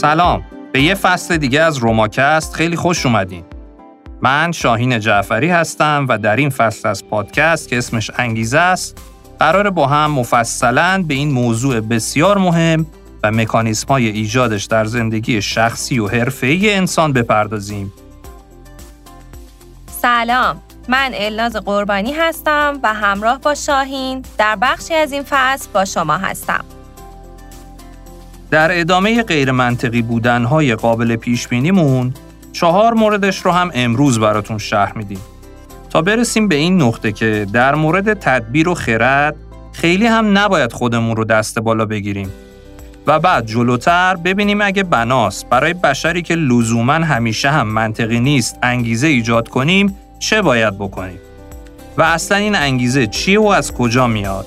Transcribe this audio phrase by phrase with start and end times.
[0.00, 0.42] سلام
[0.72, 3.44] به یه فصل دیگه از روماکست خیلی خوش اومدین
[4.22, 8.98] من شاهین جعفری هستم و در این فصل از پادکست که اسمش انگیزه است
[9.40, 12.86] قرار با هم مفصلا به این موضوع بسیار مهم
[13.22, 17.92] و مکانیسم های ایجادش در زندگی شخصی و حرفه‌ای انسان بپردازیم.
[19.86, 25.84] سلام من الناز قربانی هستم و همراه با شاهین در بخشی از این فصل با
[25.84, 26.64] شما هستم.
[28.50, 32.14] در ادامه غیر منطقی بودنهای قابل پیش بینیمون
[32.52, 35.20] چهار موردش رو هم امروز براتون شرح میدیم.
[35.90, 39.36] تا برسیم به این نقطه که در مورد تدبیر و خرد
[39.72, 42.32] خیلی هم نباید خودمون رو دست بالا بگیریم.
[43.06, 49.06] و بعد جلوتر ببینیم اگه بناس برای بشری که لزوما همیشه هم منطقی نیست انگیزه
[49.06, 51.18] ایجاد کنیم چه باید بکنیم؟
[51.96, 54.46] و اصلا این انگیزه چیه و از کجا میاد؟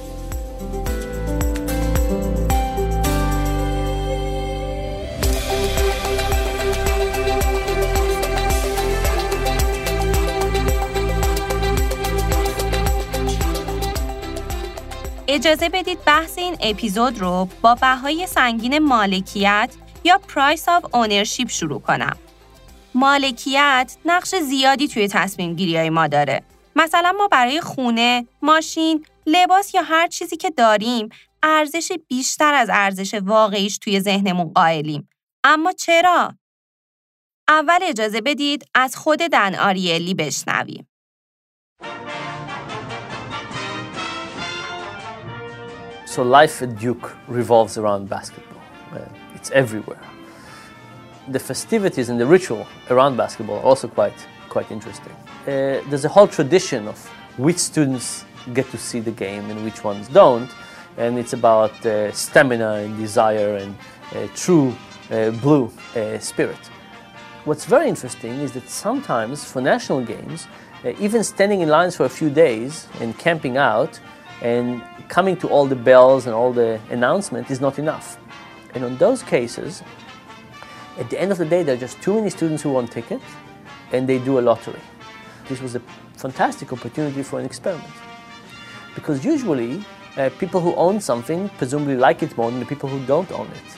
[15.33, 21.81] اجازه بدید بحث این اپیزود رو با بهای سنگین مالکیت یا price of ownership شروع
[21.81, 22.17] کنم.
[22.95, 26.43] مالکیت نقش زیادی توی تصمیم گیری های ما داره.
[26.75, 31.09] مثلا ما برای خونه، ماشین، لباس یا هر چیزی که داریم
[31.43, 35.09] ارزش بیشتر از ارزش واقعیش توی ذهنمون قائلیم.
[35.43, 36.35] اما چرا؟
[37.47, 40.87] اول اجازه بدید از خود دن آریلی بشنویم.
[46.13, 48.61] So life at Duke revolves around basketball.
[48.91, 48.99] Uh,
[49.33, 49.99] it's everywhere.
[51.29, 55.11] The festivities and the ritual around basketball are also quite quite interesting.
[55.47, 56.97] Uh, there's a whole tradition of
[57.37, 60.51] which students get to see the game and which ones don't,
[60.97, 63.75] and it's about uh, stamina and desire and
[64.13, 64.71] uh, true
[65.09, 66.63] uh, blue uh, spirit.
[67.45, 70.47] What's very interesting is that sometimes for national games,
[70.99, 73.99] even standing in lines for a few days and camping out
[74.43, 78.17] and coming to all the bells and all the announcement is not enough.
[78.75, 79.81] And on those cases,
[80.99, 83.23] at the end of the day, there are just too many students who want tickets
[83.93, 84.79] and they do a lottery.
[85.47, 85.81] This was a
[86.17, 87.93] fantastic opportunity for an experiment.
[88.95, 89.83] Because usually,
[90.17, 93.47] uh, people who own something presumably like it more than the people who don't own
[93.47, 93.77] it.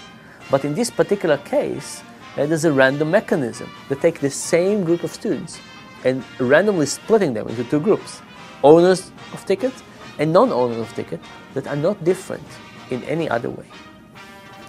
[0.50, 2.04] But in this particular case,
[2.38, 5.60] uh, there's a random mechanism They take the same group of students
[6.04, 8.22] and randomly splitting them into two groups
[8.64, 9.84] owners of tickets
[10.20, 11.20] and non-owners of ticket
[11.54, 12.48] that are not different
[12.90, 13.66] in any other way.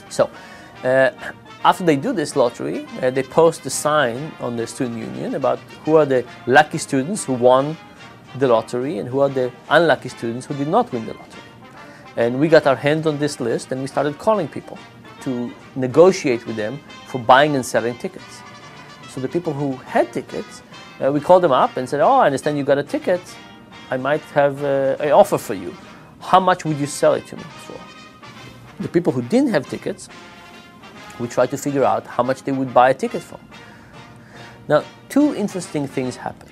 [0.08, 0.30] So,
[0.84, 1.10] uh,
[1.64, 5.58] after they do this lottery, uh, they post a sign on the student union about
[5.84, 7.76] who are the lucky students who won
[8.38, 11.42] the lottery and who are the unlucky students who did not win the lottery.
[12.16, 14.78] And we got our hands on this list and we started calling people
[15.22, 18.42] to negotiate with them for buying and selling tickets.
[19.08, 20.62] So the people who had tickets,
[21.02, 23.20] uh, we called them up and said, "Oh, I understand you got a ticket.
[23.91, 25.74] I might have an offer for you.
[26.20, 27.80] How much would you sell it to me for?
[28.82, 30.08] The people who didn't have tickets,
[31.20, 33.38] we tried to figure out how much they would buy a ticket for.
[34.69, 36.50] Now, two interesting things happened.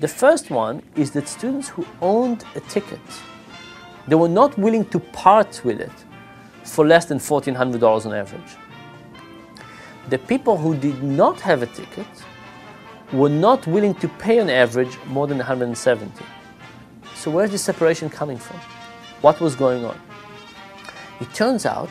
[0.00, 3.00] The first one is that students who owned a ticket,
[4.08, 5.92] they were not willing to part with it
[6.64, 8.56] for less than $1,400 on average.
[10.08, 12.06] The people who did not have a ticket
[13.12, 16.24] were not willing to pay on average more than 170.
[17.18, 18.60] So where's the separation coming from?
[19.22, 20.00] What was going on?
[21.20, 21.90] It turns out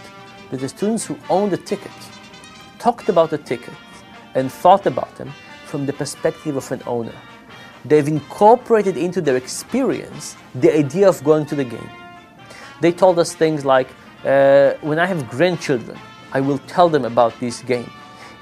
[0.50, 1.92] that the students who owned the ticket
[2.80, 3.74] talked about the ticket
[4.36, 5.34] and thought about them
[5.66, 7.14] from the perspective of an owner.
[7.84, 11.90] They've incorporated into their experience the idea of going to the game.
[12.80, 13.90] They told us things like,
[14.24, 16.00] uh, when I have grandchildren,
[16.32, 17.92] I will tell them about this game.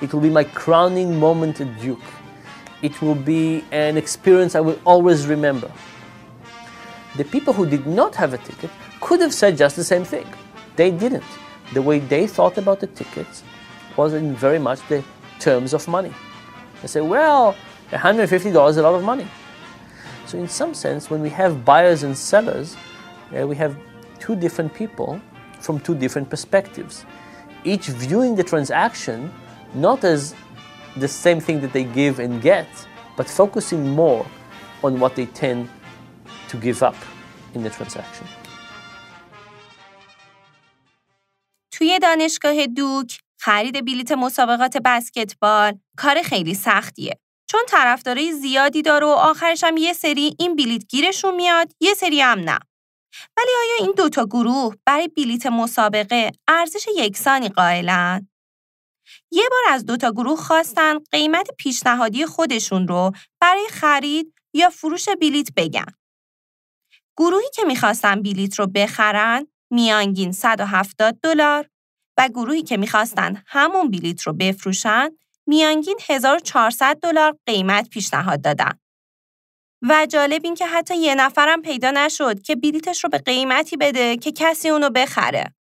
[0.01, 2.05] It will be my crowning moment at Duke.
[2.83, 5.71] It will be an experience I will always remember
[7.17, 8.69] the people who did not have a ticket
[8.99, 10.27] could have said just the same thing.
[10.75, 11.23] They didn't.
[11.73, 13.43] The way they thought about the tickets
[13.95, 15.03] was in very much the
[15.39, 16.13] terms of money.
[16.81, 17.55] They say, well,
[17.91, 19.27] $150 is a lot of money.
[20.25, 22.75] So, in some sense, when we have buyers and sellers,
[23.37, 23.77] uh, we have
[24.19, 25.21] two different people
[25.59, 27.05] from two different perspectives,
[27.63, 29.31] each viewing the transaction
[29.73, 30.35] not as
[30.97, 32.67] the same thing that they give and get,
[33.17, 34.25] but focusing more
[34.83, 35.69] on what they tend
[36.55, 36.95] to give up
[37.55, 38.27] in the transaction.
[41.71, 47.19] توی دانشگاه دوک خرید بلیت مسابقات بسکتبال کار خیلی سختیه.
[47.47, 52.21] چون طرفدارای زیادی داره و آخرش هم یه سری این بلیت گیرشون میاد، یه سری
[52.21, 52.59] هم نه.
[53.37, 58.27] ولی آیا این دوتا گروه برای بلیت مسابقه ارزش یکسانی قائلن؟
[59.31, 63.11] یه بار از دوتا گروه خواستن قیمت پیشنهادی خودشون رو
[63.41, 65.85] برای خرید یا فروش بلیت بگن.
[67.17, 71.69] گروهی که می‌خواستن بلیت رو بخرن میانگین 170 دلار
[72.17, 75.09] و گروهی که می‌خواستن همون بلیت رو بفروشن
[75.47, 78.79] میانگین 1400 دلار قیمت پیشنهاد دادن.
[79.81, 84.17] و جالب این که حتی یه نفرم پیدا نشد که بلیتش رو به قیمتی بده
[84.17, 85.55] که کسی اونو بخره.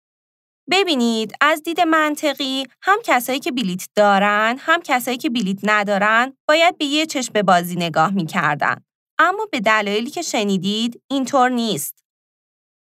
[0.71, 6.79] ببینید از دید منطقی هم کسایی که بلیت دارن هم کسایی که بلیت ندارن باید
[6.79, 8.85] به یه چشم بازی نگاه می‌کردن.
[9.23, 12.05] اما به دلایلی که شنیدید اینطور نیست.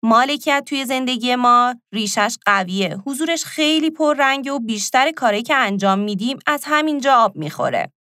[0.05, 2.96] مالکیت توی زندگی ما ریشش قویه.
[3.06, 7.93] حضورش خیلی پررنگه و بیشتر کاری که انجام میدیم از همینجا آب می‌خوره.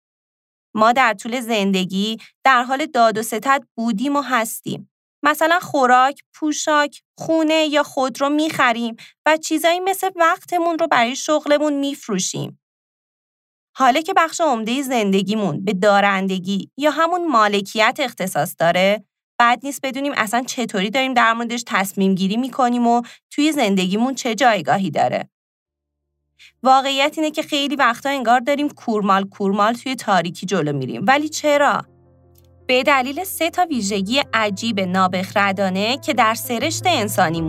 [0.76, 4.92] ما در طول زندگی در حال داد و ستد بودیم و هستیم.
[5.24, 8.96] مثلا خوراک، پوشاک، خونه یا خود رو می‌خریم
[9.26, 12.61] و چیزایی مثل وقتمون رو برای شغلمون میفروشیم.
[13.74, 19.04] حالا که بخش عمده زندگیمون به دارندگی یا همون مالکیت اختصاص داره،
[19.38, 24.36] بعد نیست بدونیم اصلا چطوری داریم در موردش تصمیم گیری می‌کنیم و توی زندگیمون چه
[24.36, 25.30] جایگاهی داره.
[26.64, 31.86] واقعیت اینه که خیلی وقتا انگار داریم کورمال کورمال توی تاریکی جلو میریم ولی چرا؟
[32.68, 37.42] به دلیل سه تا ویژگی عجیب نابخردانه که در سرشت انسانی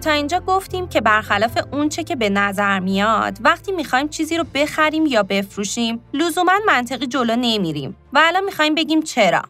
[0.00, 5.06] تا اینجا گفتیم که برخلاف اونچه که به نظر میاد وقتی می‌خوایم چیزی رو بخریم
[5.06, 9.42] یا بفروشیم لزوما منطقی جلو نمیریم و الان می‌خوایم بگیم چرا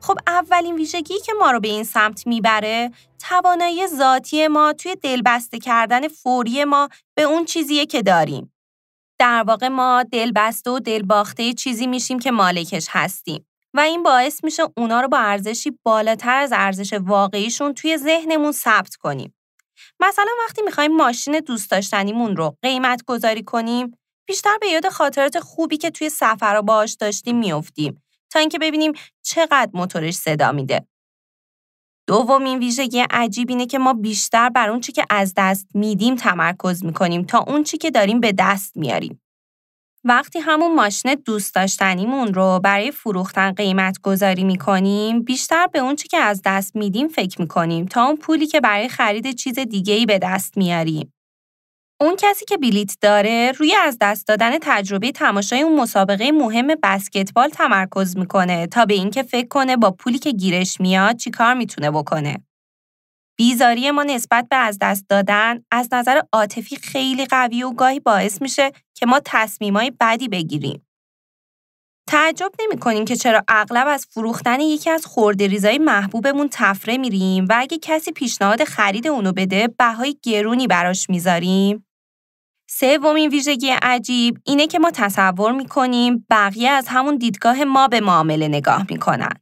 [0.00, 2.90] خب اولین ویژگی که ما رو به این سمت می‌بره
[3.28, 8.52] توانایی ذاتی ما توی دلبسته کردن فوری ما به اون چیزیه که داریم
[9.18, 14.62] در واقع ما دلبسته و دلباخته چیزی میشیم که مالکش هستیم و این باعث میشه
[14.76, 19.34] اونا رو با ارزشی بالاتر از ارزش واقعیشون توی ذهنمون ثبت کنیم.
[20.00, 23.98] مثلا وقتی می‌خوایم ماشین دوست داشتنیمون رو قیمت گذاری کنیم،
[24.28, 29.70] بیشتر به یاد خاطرات خوبی که توی سفر باش داشتیم میافتیم تا اینکه ببینیم چقدر
[29.74, 30.86] موتورش صدا میده.
[32.08, 36.84] دومین ویژگی عجیب اینه که ما بیشتر بر اون چی که از دست میدیم تمرکز
[36.84, 39.20] می‌کنیم تا اون چی که داریم به دست میاریم.
[40.08, 46.08] وقتی همون ماشین دوست داشتنیمون رو برای فروختن قیمت گذاری می‌کنیم بیشتر به اون چی
[46.08, 50.06] که از دست میدیم فکر می‌کنیم تا اون پولی که برای خرید چیز دیگه ای
[50.06, 51.12] به دست میاریم.
[52.00, 57.48] اون کسی که بلیت داره روی از دست دادن تجربه تماشای اون مسابقه مهم بسکتبال
[57.48, 62.44] تمرکز می‌کنه تا به اینکه فکر کنه با پولی که گیرش میاد چیکار می‌تونه بکنه.
[63.36, 68.42] بیزاری ما نسبت به از دست دادن از نظر عاطفی خیلی قوی و گاهی باعث
[68.42, 70.86] میشه که ما تصمیمای بدی بگیریم.
[72.08, 75.06] تعجب نمی کنیم که چرا اغلب از فروختن یکی از
[75.38, 81.86] ریزای محبوبمون تفره میریم و اگه کسی پیشنهاد خرید اونو بده بهای گرونی براش می‌ذاریم.
[82.70, 88.48] سومین ویژگی عجیب اینه که ما تصور می‌کنیم بقیه از همون دیدگاه ما به معامله
[88.48, 89.32] نگاه می‌کنن.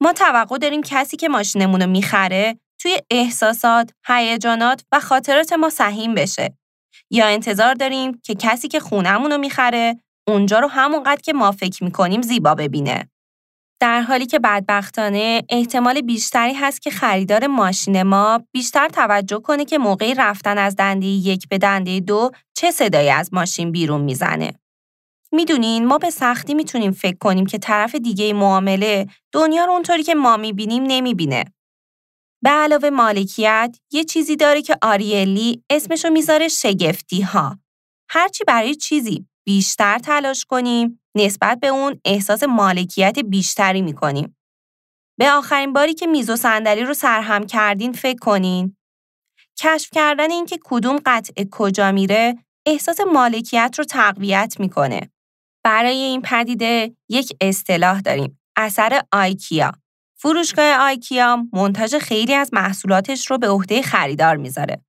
[0.00, 6.14] ما توقع داریم کسی که ماشینمون رو می‌خره توی احساسات، هیجانات و خاطرات ما سهیم
[6.14, 6.56] بشه.
[7.10, 9.96] یا انتظار داریم که کسی که خونمون رو می‌خره
[10.28, 13.10] اونجا رو همونقدر که ما فکر می‌کنیم زیبا ببینه.
[13.80, 19.78] در حالی که بدبختانه احتمال بیشتری هست که خریدار ماشین ما بیشتر توجه کنه که
[19.78, 24.52] موقعی رفتن از دنده یک به دنده دو چه صدایی از ماشین بیرون می‌زنه.
[25.32, 30.14] می‌دونین ما به سختی می‌تونیم فکر کنیم که طرف دیگه معامله دنیا رو اونطوری که
[30.14, 31.44] ما می‌بینیم نمی‌بینه.
[32.42, 37.58] به علاوه مالکیت یه چیزی داره که آریلی اسمشو می‌ذاره شگفتی ها.
[38.10, 44.36] هرچی برای چیزی بیشتر تلاش کنیم نسبت به اون احساس مالکیت بیشتری می‌کنیم.
[45.18, 48.76] به آخرین باری که میز و صندلی رو سرهم کردین فکر کنین.
[49.58, 52.34] کشف کردن اینکه کدوم قطعه کجا میره
[52.66, 55.10] احساس مالکیت رو تقویت می‌کنه.
[55.64, 58.40] برای این پدیده یک اصطلاح داریم.
[58.56, 59.81] اثر آیکیا.
[60.22, 64.84] فروشگاه آیکیا منتاج خیلی از محصولاتش رو به عهده خریدار می‌ذاره.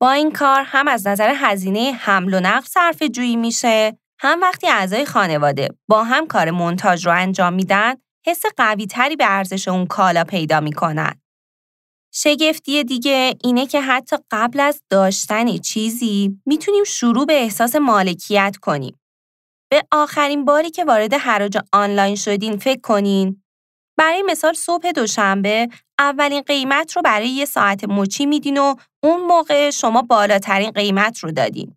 [0.00, 4.68] با این کار هم از نظر هزینه حمل و نقل صرف جویی میشه، هم وقتی
[4.68, 7.94] اعضای خانواده با هم کار منتاج رو انجام میدن،
[8.26, 11.20] حس قوی تری به ارزش اون کالا پیدا می‌کنن.
[12.14, 19.00] شگفتی دیگه اینه که حتی قبل از داشتن چیزی می‌تونیم شروع به احساس مالکیت کنیم.
[19.70, 23.42] به آخرین باری که وارد حراج آنلاین شدین فکر کنین.
[23.98, 29.70] برای مثال صبح دوشنبه اولین قیمت رو برای یه ساعت مچی میدین و اون موقع
[29.70, 31.76] شما بالاترین قیمت رو دادین.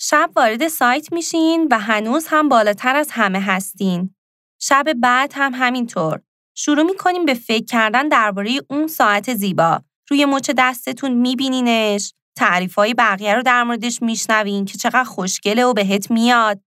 [0.00, 4.14] شب وارد سایت میشین و هنوز هم بالاتر از همه هستین.
[4.60, 6.20] شب بعد هم همینطور.
[6.56, 9.80] شروع می‌کنیم به فکر کردن درباره اون ساعت زیبا.
[10.10, 15.72] روی مچ دستتون میبینینش، تعریف های بقیه رو در موردش میشنوین که چقدر خوشگله و
[15.72, 16.60] بهت میاد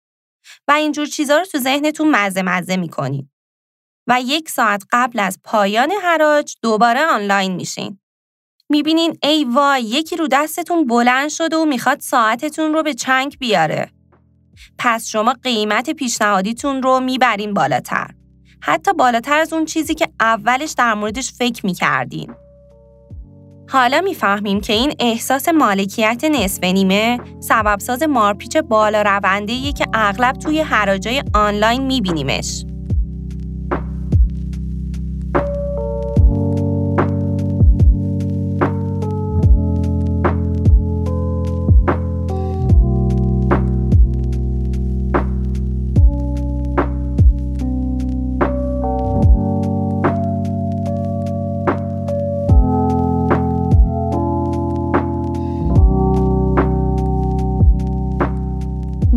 [0.68, 3.30] و اینجور چیزا رو تو ذهنتون مزه مزه می‌کنین.
[4.10, 7.98] و یک ساعت قبل از پایان حراج دوباره آنلاین میشین.
[8.68, 13.90] می‌بینین ای وای یکی رو دستتون بلند شده و می‌خواد ساعتتون رو به چنگ بیاره.
[14.78, 18.10] پس شما قیمت پیشنهادیتون رو می‌برین بالاتر.
[18.62, 22.34] حتی بالاتر از اون چیزی که اولش در موردش فکر می‌کردین.
[23.68, 30.60] حالا می‌فهمیم که این احساس مالکیت نصف نیمه سببساز مارپیچ بالا رونده که اغلب توی
[30.60, 32.64] حراجای آنلاین میبینیمش.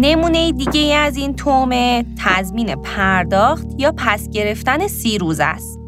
[0.04, 5.80] نمونه دیگه از این تومه تضمین پرداخت یا پس گرفتن سی روز است.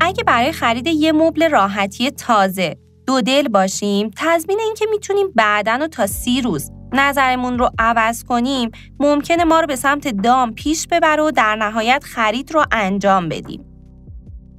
[0.00, 2.76] اگه برای خرید یه مبل راحتی تازه
[3.06, 8.70] دو دل باشیم تضمین اینکه می‌تونیم بعدا و تا سی روز نظرمون رو عوض کنیم
[9.00, 13.71] ممکنه ما رو به سمت دام پیش ببره و در نهایت خرید رو انجام بدیم.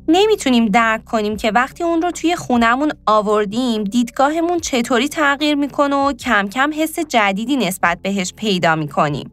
[0.07, 6.13] نمی‌تونیم درک کنیم که وقتی اون رو توی خونمون آوردیم دیدگاهمون چطوری تغییر می‌کنه و
[6.13, 9.31] کم کم حس جدیدی نسبت بهش پیدا می‌کنیم.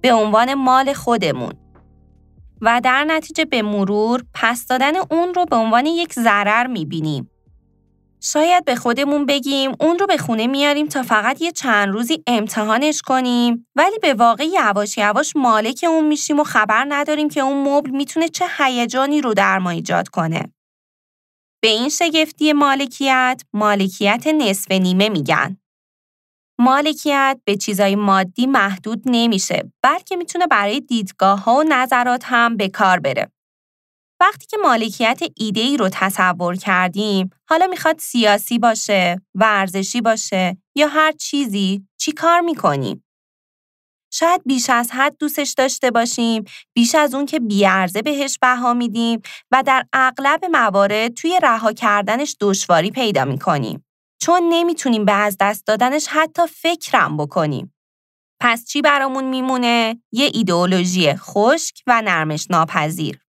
[0.00, 1.52] به عنوان مال خودمون.
[2.60, 7.30] و در نتیجه به مرور پس دادن اون رو به عنوان یک ضرر می‌بینیم.
[8.20, 13.02] شاید به خودمون بگیم اون رو به خونه میاریم تا فقط یه چند روزی امتحانش
[13.02, 17.90] کنیم ولی به واقع یواش یواش مالک اون میشیم و خبر نداریم که اون مبل
[17.90, 20.52] می‌تونه چه هیجانی رو در ما ایجاد کنه.
[21.62, 25.56] به این شگفتی مالکیت مالکیت نصف نیمه میگن.
[26.58, 32.68] مالکیت به چیزای مادی محدود نمیشه بلکه می‌تونه برای دیدگاه ها و نظرات هم به
[32.68, 33.30] کار بره.
[34.20, 40.88] وقتی که مالکیت ایده ای رو تصور کردیم، حالا می‌خواد سیاسی باشه، ورزشی باشه یا
[40.88, 43.02] هر چیزی، چی کار می‌کنیم؟
[44.12, 46.44] شاید بیش از حد دوستش داشته باشیم،
[46.74, 52.36] بیش از اون که بیارزه بهش بها میدیم و در اغلب موارد توی رها کردنش
[52.40, 53.84] دشواری پیدا می‌کنیم.
[54.22, 57.74] چون نمی‌تونیم به از دست دادنش حتی فکرم بکنیم.
[58.40, 63.25] پس چی برامون میمونه؟ یه ایدئولوژی خشک و نرمش ناپذیر.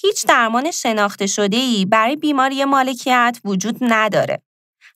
[0.00, 4.42] هیچ درمان شناخته شده ای برای بیماری مالکیت وجود نداره.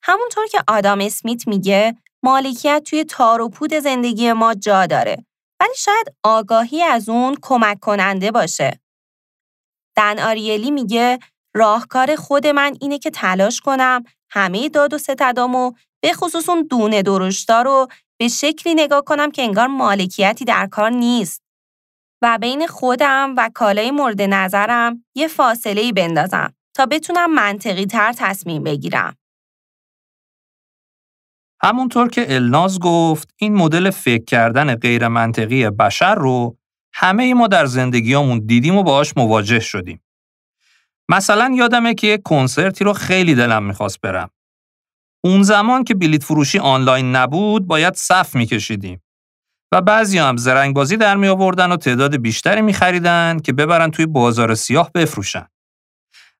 [0.03, 5.27] همونطور که آدام اسمیت میگه مالکیت توی تار و پود زندگی ما جا داره
[5.61, 8.81] ولی شاید آگاهی از اون کمک کننده باشه.
[9.97, 11.19] دن آریلی میگه
[11.55, 17.03] راهکار خود من اینه که تلاش کنم همه داد و ستدامو به خصوص اون دونه
[17.03, 17.87] درشتا رو
[18.21, 21.43] به شکلی نگاه کنم که انگار مالکیتی در کار نیست.
[22.23, 28.13] و بین خودم و کالای مورد نظرم یه فاصله ای بندازم تا بتونم منطقی تر
[28.13, 29.17] تصمیم بگیرم.
[31.63, 36.57] همونطور که الناز گفت این مدل فکر کردن غیر منطقی بشر رو
[36.95, 40.03] همه ما در زندگیامون دیدیم و باهاش مواجه شدیم.
[41.09, 44.31] مثلا یادمه که یک کنسرتی رو خیلی دلم می‌خواست برم.
[45.25, 49.03] اون زمان که بلیت فروشی آنلاین نبود باید صف میکشیدیم.
[49.73, 53.91] و بعضی هم زرنگ بازی در می آوردن و تعداد بیشتری می خریدن که ببرن
[53.91, 55.47] توی بازار سیاه بفروشن.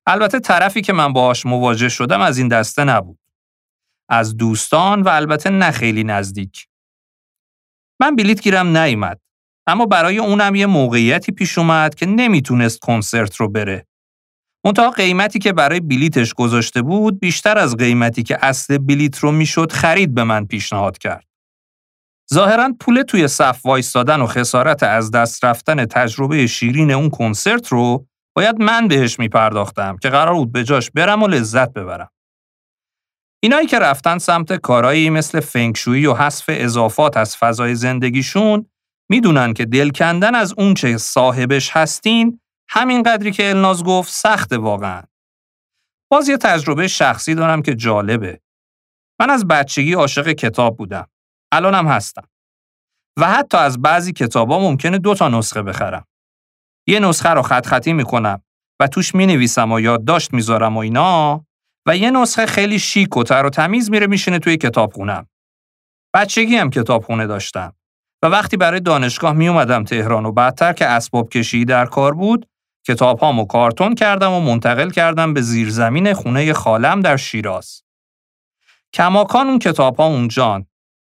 [0.05, 3.19] البته طرفی که من باهاش مواجه شدم از این دسته نبود.
[4.09, 6.67] از دوستان و البته نه خیلی نزدیک.
[7.99, 9.19] من بلیت گیرم نیامد.
[9.67, 13.87] اما برای اونم یه موقعیتی پیش اومد که نمی‌تونست کنسرت رو بره.
[14.65, 19.71] منتها قیمتی که برای بلیتش گذاشته بود بیشتر از قیمتی که اصل بلیت رو می‌شد
[19.71, 21.27] خرید به من پیشنهاد کرد.
[22.33, 28.07] ظاهرا پول توی صف وایستادن و خسارت از دست رفتن تجربه شیرین اون کنسرت رو
[28.35, 32.11] باید من بهش میپرداختم که قرار بود به جاش برم و لذت ببرم.
[33.43, 38.65] اینایی که رفتن سمت کارایی مثل فنگشویی و حذف اضافات از فضای زندگیشون
[39.09, 44.53] می‌دونن که دل کندن از اون چه صاحبش هستین همین قدری که الناز گفت سخت
[44.53, 45.03] واقعا.
[46.11, 48.41] باز یه تجربه شخصی دارم که جالبه.
[49.19, 51.07] من از بچگی عاشق کتاب بودم.
[51.51, 52.27] الانم هستم.
[53.19, 56.05] و حتی از بعضی کتابا ممکنه دو تا نسخه بخرم.
[56.87, 58.41] یه نسخه رو خط خطی می‌کنم
[58.79, 61.45] و توش می نویسم و یادداشت می‌ذارم و اینا
[61.87, 65.27] و یه نسخه خیلی شیک و تر و تمیز میره میشینه توی کتابخونم.
[66.13, 67.73] بچگی هم کتابخونه داشتم
[68.23, 72.49] و وقتی برای دانشگاه می اومدم تهران و بعدتر که اسباب کشی در کار بود
[72.87, 77.83] کتاب هامو کارتون کردم و منتقل کردم به زیرزمین خونه خالم در شیراز.
[78.93, 80.65] کماکان اون کتاب ها اونجان.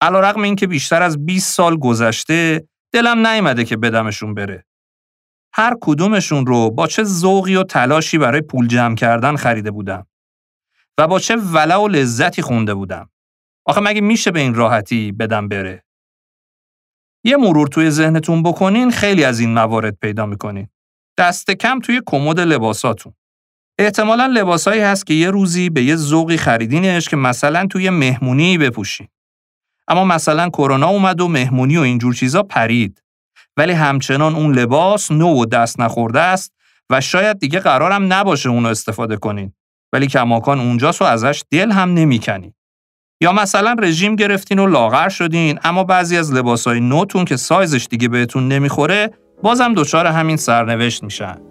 [0.02, 4.66] علا رقم این که بیشتر از 20 سال گذشته دلم نیامده که بدمشون بره.
[5.54, 10.08] هر کدومشون رو با چه ذوقی و تلاشی برای پول جمع کردن خریده بودم.
[10.98, 13.10] و با چه ولع و لذتی خونده بودم.
[13.66, 15.84] آخه مگه میشه به این راحتی بدم بره؟
[17.24, 20.68] یه مرور توی ذهنتون بکنین خیلی از این موارد پیدا می‌کنین.
[21.18, 23.14] دست کم توی کمد لباساتون.
[23.80, 29.08] احتمالا لباسایی هست که یه روزی به یه ذوقی خریدینش که مثلا توی مهمونی بپوشین.
[29.92, 33.04] اما مثلا کرونا اومد و مهمونی و اینجور چیزا پرید.
[33.58, 36.54] ولی همچنان اون لباس نو و دست نخورده است
[36.90, 39.54] و شاید دیگه قرارم نباشه اونو استفاده کنین.
[39.94, 42.54] ولی کماکان اونجاست و ازش دل هم نمی‌کنین.
[43.22, 48.08] یا مثلا رژیم گرفتین و لاغر شدین اما بعضی از لباسای نوتون که سایزش دیگه
[48.08, 51.51] بهتون نمی‌خوره بازم دچار همین سرنوشت میشن.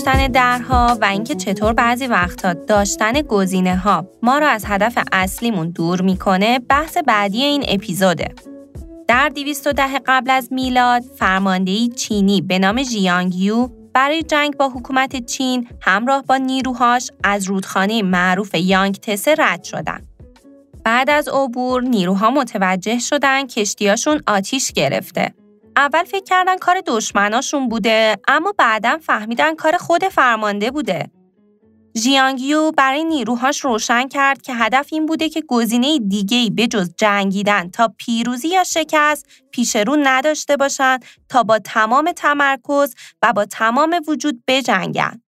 [0.00, 5.70] گذاشتن درها و اینکه چطور بعضی وقتها داشتن گزینه ها ما را از هدف اصلیمون
[5.70, 8.34] دور می‌کنه بحث بعدی این اپیزوده.
[9.08, 15.26] در 210 قبل از میلاد فرماندهی چینی به نام ژیانگ یو برای جنگ با حکومت
[15.26, 20.08] چین همراه با نیروهاش از رودخانه معروف یانگ تسه رد شدند.
[20.84, 25.34] بعد از عبور نیروها متوجه شدن کشتیاشون آتیش گرفته.
[25.80, 31.10] اول فکر کردن کار دشمناشون بوده اما بعدا فهمیدن کار خود فرمانده بوده.
[31.98, 37.94] ژیانگیو برای نیروهاش روشن کرد که هدف این بوده که گزینه دیگه‌ای بجز جنگیدن تا
[37.98, 44.42] پیروزی یا شکست پیش رو نداشته باشند تا با تمام تمرکز و با تمام وجود
[44.48, 45.22] بجنگن.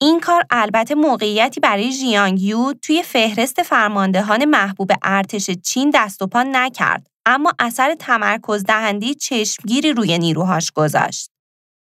[0.00, 6.42] این کار البته موقعیتی برای ژیانگیو توی فهرست فرماندهان محبوب ارتش چین دست و پا
[6.42, 11.30] نکرد اما اثر تمرکز دهندی چشمگیری روی نیروهاش گذاشت.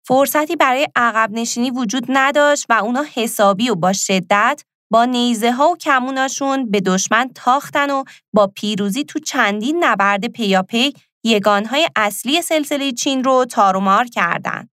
[0.07, 5.71] فرصتی برای عقب نشینی وجود نداشت و اونا حسابی و با شدت با نیزه ها
[5.71, 10.93] و کموناشون به دشمن تاختن و با پیروزی تو چندین نبرد پیاپی
[11.25, 14.71] یگانهای اصلی سلسله چین رو تارومار کردند.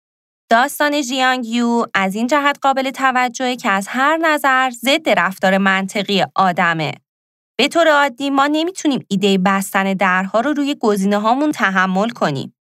[0.51, 6.25] داستان ژیانگ یو از این جهت قابل توجهه که از هر نظر ضد رفتار منطقی
[6.35, 6.93] آدمه.
[7.57, 12.57] به طور عادی ما نمی‌تونیم ایده بستن درها رو روی گزینه هامون تحمل کنیم.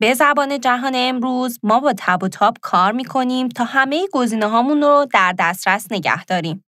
[0.00, 4.82] به زبان جهان امروز ما با تب و تاب کار می‌کنیم تا همه گزینه هامون
[4.82, 6.64] رو در دسترس نگه داریم.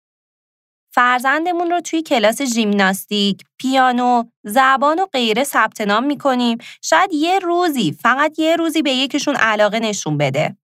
[0.94, 7.92] فرزندمون رو توی کلاس ژیمناستیک، پیانو، زبان و غیره ثبت نام می‌کنیم شاید یه روزی
[7.92, 10.56] فقط یه روزی به یکیشون علاقه نشون بده.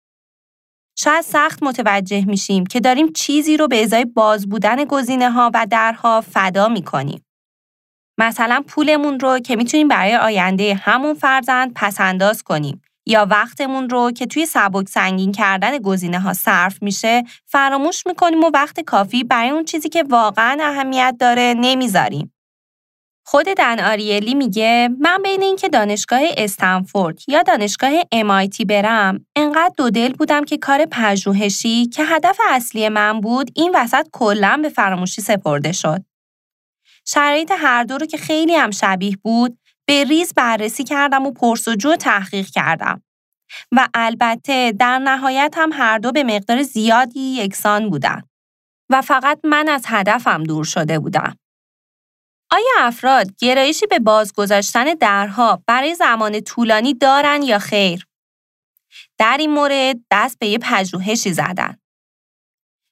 [0.99, 5.67] شاید سخت متوجه میشیم که داریم چیزی رو به ازای باز بودن گزینه ها و
[5.71, 7.25] درها فدا می‌کنیم.
[8.19, 14.27] مثلا پولمون رو که می‌تونیم برای آینده همون فرزند پسنداز کنیم یا وقتمون رو که
[14.27, 19.65] توی سبک سنگین کردن گزینه ها صرف میشه فراموش می‌کنیم و وقت کافی برای اون
[19.65, 22.32] چیزی که واقعا اهمیت داره نمی‌ذاریم.
[23.33, 29.91] خود دن آریلی میگه من بین اینکه دانشگاه استنفورد یا دانشگاه MIT برم انقدر دو
[29.91, 35.23] دل بودم که کار پژوهشی که هدف اصلی من بود این وسط کلا به فراموشی
[35.23, 36.05] سپرده شد.
[37.07, 41.97] شرایط هر دو رو که خیلی هم شبیه بود به ریز بررسی کردم و پرسجو
[41.97, 43.03] تحقیق کردم.
[43.73, 48.23] و البته در نهایت هم هر دو به مقدار زیادی یکسان بودن.
[48.91, 51.37] و فقط من از هدفم دور شده بودم.
[52.53, 58.07] آیا افراد گرایشی به بازگذاشتن درها برای زمان طولانی دارن یا خیر؟
[59.19, 61.79] در این مورد دست به یه پژوهشی زدن.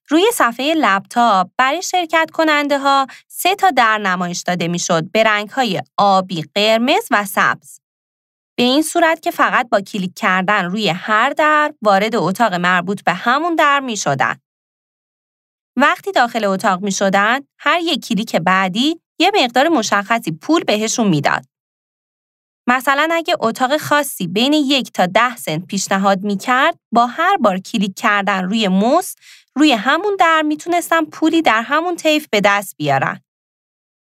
[0.09, 5.51] روی صفحه لپتاپ برای شرکت کننده ها سه تا در نمایش داده می‌شد به رنگ
[5.51, 7.81] های آبی، قرمز و سبز.
[8.57, 13.12] به این صورت که فقط با کلیک کردن روی هر در وارد اتاق مربوط به
[13.12, 14.40] همون در می شدن.
[15.77, 21.44] وقتی داخل اتاق می شدن، هر یک کلیک بعدی یه مقدار مشخصی پول بهشون می‌داد.
[22.66, 27.59] مثلا اگه اتاق خاصی بین یک تا ده سنت پیشنهاد می کرد، با هر بار
[27.59, 29.14] کلیک کردن روی موس
[29.56, 33.20] روی همون در می‌تونستن پولی در همون طیف به دست بیارن.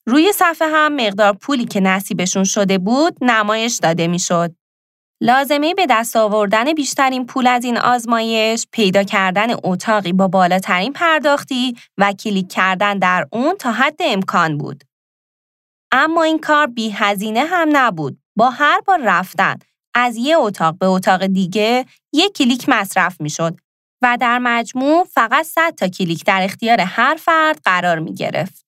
[0.07, 4.55] روی صفحه هم مقدار پولی که نصیبشون شده بود نمایش داده می‌شد.
[5.21, 11.77] لازمه به دست آوردن بیشترین پول از این آزمایش پیدا کردن اتاقی با بالاترین پرداختی
[11.99, 14.85] و کلیک کردن در اون تا حد امکان بود.
[15.97, 18.19] اما این کار بی هزینه هم نبود.
[18.37, 19.55] با هر بار رفتن
[19.95, 23.57] از یه اتاق به اتاق دیگه یک کلیک مصرف می‌شد
[24.03, 28.67] و در مجموع فقط 100 تا کلیک در اختیار هر فرد قرار می گرفت.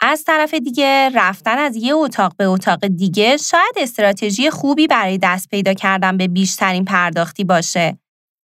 [0.00, 5.48] از طرف دیگه رفتن از یه اتاق به اتاق دیگه شاید استراتژی خوبی برای دست
[5.48, 7.98] پیدا کردن به بیشترین پرداختی باشه.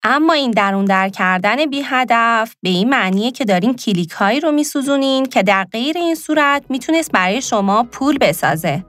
[0.09, 4.41] اما این در اون در کردن بی هدف به این معنیه که دارین کلیک هایی
[4.41, 8.85] رو میسوزونین که در غیر این صورت می‌تونست برای شما پول بسازه.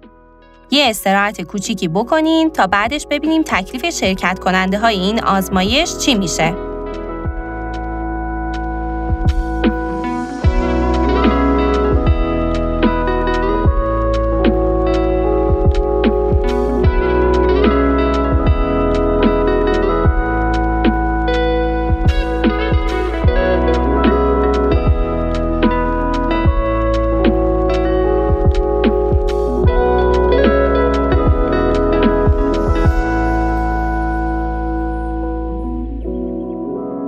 [0.72, 6.77] یه استراحت کوچیکی بکنین تا بعدش ببینیم تکلیف شرکت کننده های این آزمایش چی میشه.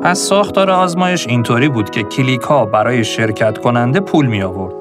[0.10, 4.74] پس ساختار آزمایش اینطوری بود که کلیک ها برای شرکت کننده پول می آورد.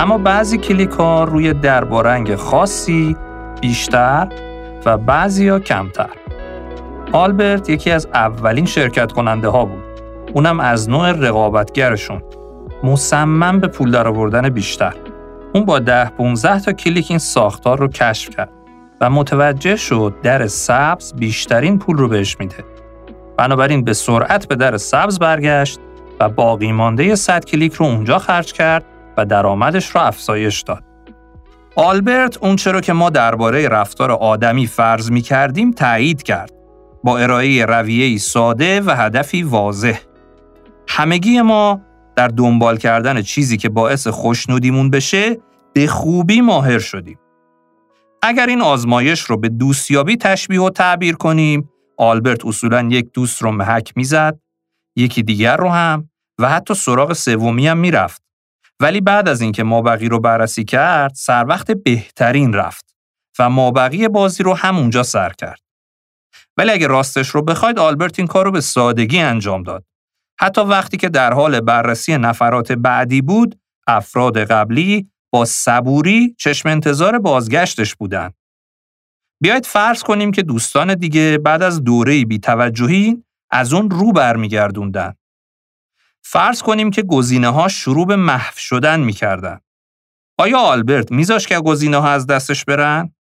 [0.00, 3.16] اما بعضی کلیک ها روی در با رنگ خاصی
[3.60, 4.28] بیشتر
[4.84, 6.10] و بعضی ها کمتر.
[7.12, 9.82] آلبرت یکی از اولین شرکت کننده ها بود.
[10.34, 12.22] اونم از نوع رقابتگرشون.
[12.82, 14.94] مصمم به پول درآوردن بیشتر.
[15.54, 18.52] اون با ده 15 تا کلیک این ساختار رو کشف کرد
[19.00, 22.79] و متوجه شد در سبز بیشترین پول رو بهش میده.
[23.40, 25.78] بنابراین به سرعت به در سبز برگشت
[26.20, 28.84] و باقی مانده 100 کلیک رو اونجا خرج کرد
[29.16, 30.84] و درآمدش رو افزایش داد.
[31.76, 36.52] آلبرت اون چرا که ما درباره رفتار آدمی فرض می کردیم تایید کرد
[37.04, 39.98] با ارائه رویه‌ای ساده و هدفی واضح.
[40.88, 41.80] همگی ما
[42.16, 45.36] در دنبال کردن چیزی که باعث خوشنودیمون بشه
[45.72, 47.18] به خوبی ماهر شدیم.
[48.22, 51.69] اگر این آزمایش رو به دوستیابی تشبیه و تعبیر کنیم
[52.00, 54.38] آلبرت اصولا یک دوست رو محک می‌زد
[54.96, 58.22] یکی دیگر رو هم و حتی سراغ سومی هم می‌رفت.
[58.80, 62.96] ولی بعد از اینکه مابقی رو بررسی کرد سر وقت بهترین رفت
[63.38, 65.60] و مابقی بازی رو همونجا سر کرد.
[66.56, 69.84] ولی اگه راستش رو بخواید آلبرت این کار رو به سادگی انجام داد.
[70.40, 77.18] حتی وقتی که در حال بررسی نفرات بعدی بود افراد قبلی با صبوری چشم انتظار
[77.18, 78.34] بازگشتش بودند
[79.40, 85.14] بیایید فرض کنیم که دوستان دیگه بعد از دوره بیتوجهی از اون رو برمیگردوندن.
[86.22, 89.60] فرض کنیم که گزینه ها شروع به محو شدن می‌کردن.
[90.38, 93.14] آیا آلبرت میذاش که گزینه ها از دستش برن؟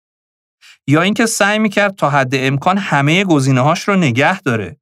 [0.87, 4.77] یا اینکه سعی می‌کرد تا حد امکان همه گزینه هاش رو نگه داره؟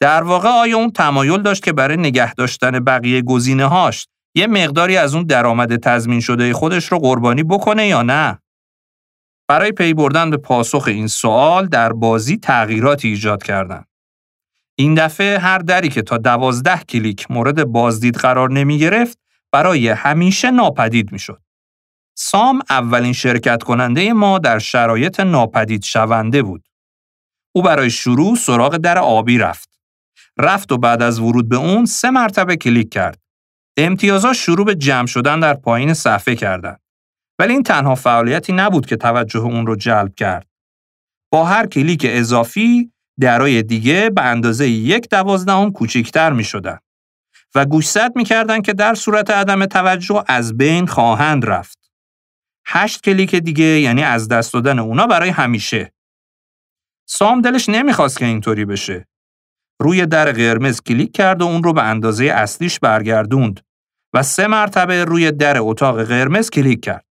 [0.00, 4.96] در واقع آیا اون تمایل داشت که برای نگه داشتن بقیه گزینه هاش یه مقداری
[4.96, 8.38] از اون درآمد تضمین شده خودش رو قربانی بکنه یا نه؟
[9.48, 13.88] برای پی بردن به پاسخ این سوال در بازی تغییراتی ایجاد کردند.
[14.74, 19.18] این دفعه هر دری که تا دوازده کلیک مورد بازدید قرار نمی گرفت
[19.52, 21.42] برای همیشه ناپدید می شد.
[22.14, 26.68] سام اولین شرکت کننده ما در شرایط ناپدید شونده بود.
[27.52, 29.78] او برای شروع سراغ در آبی رفت.
[30.38, 33.20] رفت و بعد از ورود به اون سه مرتبه کلیک کرد.
[33.76, 36.80] امتیازها شروع به جمع شدن در پایین صفحه کردند.
[37.38, 40.46] ولی این تنها فعالیتی نبود که توجه اون رو جلب کرد.
[41.32, 46.78] با هر کلیک اضافی درای دیگه به اندازه یک دوازدهم کوچکتر می شدن
[47.54, 51.90] و گوشزد می کردن که در صورت عدم توجه از بین خواهند رفت.
[52.66, 55.92] هشت کلیک دیگه یعنی از دست دادن اونا برای همیشه.
[57.08, 59.06] سام دلش نمی‌خواست که اینطوری بشه.
[59.80, 63.60] روی در قرمز کلیک کرد و اون رو به اندازه اصلیش برگردوند
[64.14, 67.05] و سه مرتبه روی در اتاق قرمز کلیک کرد.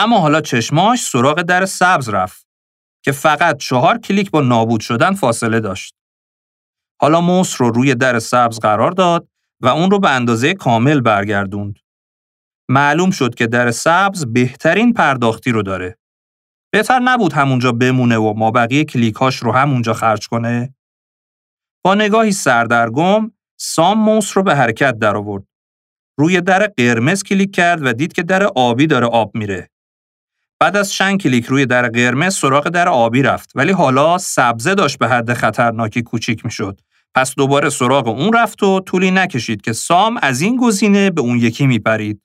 [0.00, 2.46] اما حالا چشماش سراغ در سبز رفت
[3.04, 5.94] که فقط چهار کلیک با نابود شدن فاصله داشت.
[7.00, 9.28] حالا موس رو روی در سبز قرار داد
[9.62, 11.78] و اون رو به اندازه کامل برگردوند.
[12.70, 15.98] معلوم شد که در سبز بهترین پرداختی رو داره.
[16.72, 20.74] بهتر نبود همونجا بمونه و ما بقیه کلیکاش رو همونجا خرج کنه؟
[21.84, 25.44] با نگاهی سردرگم سام موس رو به حرکت در آورد.
[26.18, 29.70] روی در قرمز کلیک کرد و دید که در آبی داره آب میره.
[30.60, 34.98] بعد از چند کلیک روی در قرمز سراغ در آبی رفت ولی حالا سبزه داشت
[34.98, 36.80] به حد خطرناکی کوچیک می‌شد.
[37.14, 41.38] پس دوباره سراغ اون رفت و طولی نکشید که سام از این گزینه به اون
[41.38, 42.22] یکی میپرید.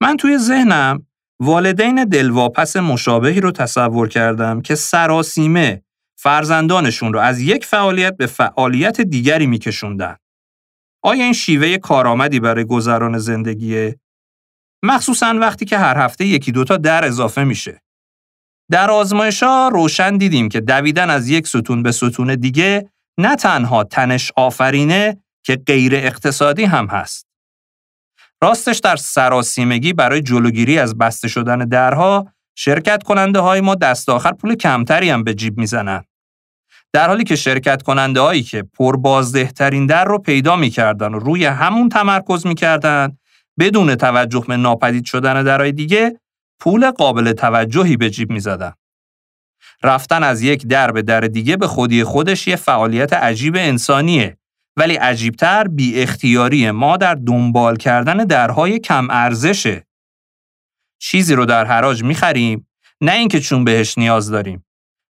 [0.00, 1.06] من توی ذهنم
[1.40, 5.82] والدین دلواپس مشابهی رو تصور کردم که سراسیمه
[6.16, 10.16] فرزندانشون رو از یک فعالیت به فعالیت دیگری میکشوندن.
[11.02, 13.98] آیا این شیوه کارآمدی برای گذران زندگیه؟
[14.82, 17.82] مخصوصا وقتی که هر هفته یکی دوتا در اضافه میشه.
[18.70, 23.84] در آزمایش ها روشن دیدیم که دویدن از یک ستون به ستون دیگه نه تنها
[23.84, 27.26] تنش آفرینه که غیر اقتصادی هم هست.
[28.42, 34.32] راستش در سراسیمگی برای جلوگیری از بسته شدن درها شرکت کننده های ما دست آخر
[34.32, 36.04] پول کمتری هم به جیب می‌زنن.
[36.92, 41.88] در حالی که شرکت کننده هایی که پربازدهترین در رو پیدا می‌کردن و روی همون
[41.88, 43.18] تمرکز می‌کردن
[43.58, 46.20] بدون توجه به ناپدید شدن درهای دیگه
[46.60, 48.72] پول قابل توجهی به جیب می‌زدن.
[49.82, 54.36] رفتن از یک در به در دیگه به خودی خودش یه فعالیت عجیب انسانیه
[54.76, 59.86] ولی عجیبتر بی اختیاری ما در دنبال کردن درهای کم ارزشه.
[61.02, 62.66] چیزی رو در حراج می‌خریم
[63.00, 64.64] نه اینکه چون بهش نیاز داریم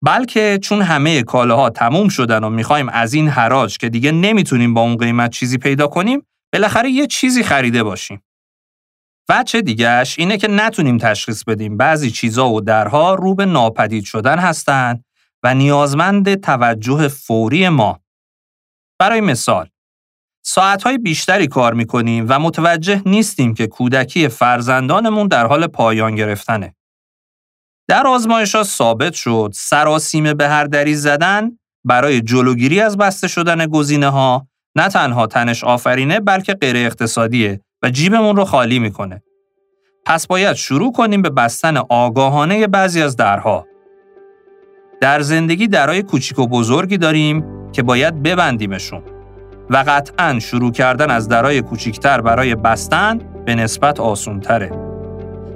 [0.03, 4.81] بلکه چون همه کالاها تموم شدن و می‌خوایم از این حراج که دیگه نمی‌تونیم با
[4.81, 8.25] اون قیمت چیزی پیدا کنیم بالاخره یه چیزی خریده باشیم.
[9.29, 14.39] وچه دیگهش اینه که نتونیم تشخیص بدیم بعضی چیزا و درها رو به ناپدید شدن
[14.39, 15.05] هستند
[15.43, 18.01] و نیازمند توجه فوری ما.
[18.99, 19.69] برای مثال،
[20.45, 26.75] ساعتهای بیشتری کار می‌کنیم و متوجه نیستیم که کودکی فرزندانمون در حال پایان گرفتنه.
[27.89, 34.09] در آزمایش ثابت شد سراسیمه به هر دری زدن برای جلوگیری از بسته شدن گزینه
[34.09, 39.23] ها نه تنها تنش آفرینه بلکه غیر اقتصادیه و جیبمون رو خالی می‌کنه.
[40.07, 43.67] پس باید شروع کنیم به بستن آگاهانه بعضی از درها.
[45.01, 49.03] در زندگی درهای کوچیک و بزرگی داریم که باید ببندیمشون
[49.71, 54.71] و قطعا شروع کردن از درهای کوچیکتر برای بستن به نسبت آسونتره.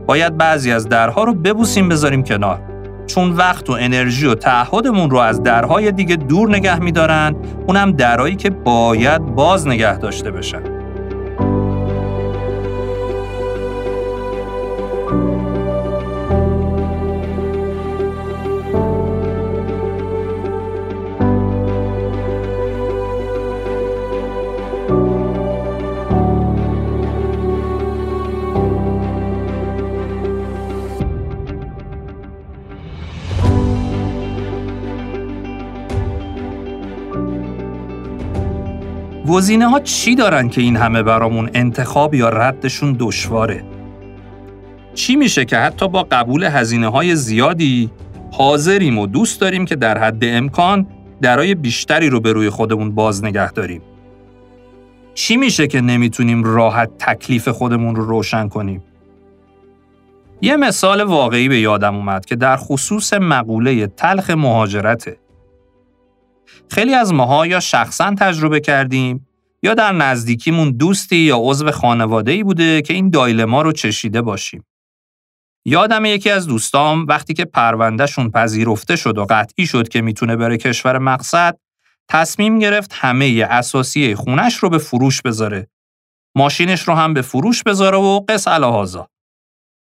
[0.06, 2.67] باید بعضی از درها رو ببوسیم بذاریم کنار
[3.08, 8.36] چون وقت و انرژی و تعهدمون رو از درهای دیگه دور نگه میدارن اونم درهایی
[8.36, 10.77] که باید باز نگه داشته بشن.
[39.38, 43.64] گزینه ها چی دارن که این همه برامون انتخاب یا ردشون دشواره؟
[44.94, 47.90] چی میشه که حتی با قبول هزینه های زیادی
[48.32, 50.86] حاضریم و دوست داریم که در حد امکان
[51.22, 53.82] درای بیشتری رو به روی خودمون باز نگه داریم؟
[55.14, 58.82] چی میشه که نمی‌تونیم راحت تکلیف خودمون رو روشن کنیم؟
[60.40, 65.18] یه مثال واقعی به یادم اومد که در خصوص مقوله تلخ مهاجرته.
[66.68, 69.27] خیلی از ماها یا شخصا تجربه کردیم
[69.62, 74.66] یا در نزدیکیمون دوستی یا عضو خانواده ای بوده که این دایلما رو چشیده باشیم.
[75.64, 80.56] یادم یکی از دوستام وقتی که پروندهشون پذیرفته شد و قطعی شد که می‌تونه بره
[80.56, 81.58] کشور مقصد
[82.08, 85.68] تصمیم گرفت همه اساسی خونش رو به فروش بذاره.
[86.36, 89.08] ماشینش رو هم به فروش بذاره و قص الهازا.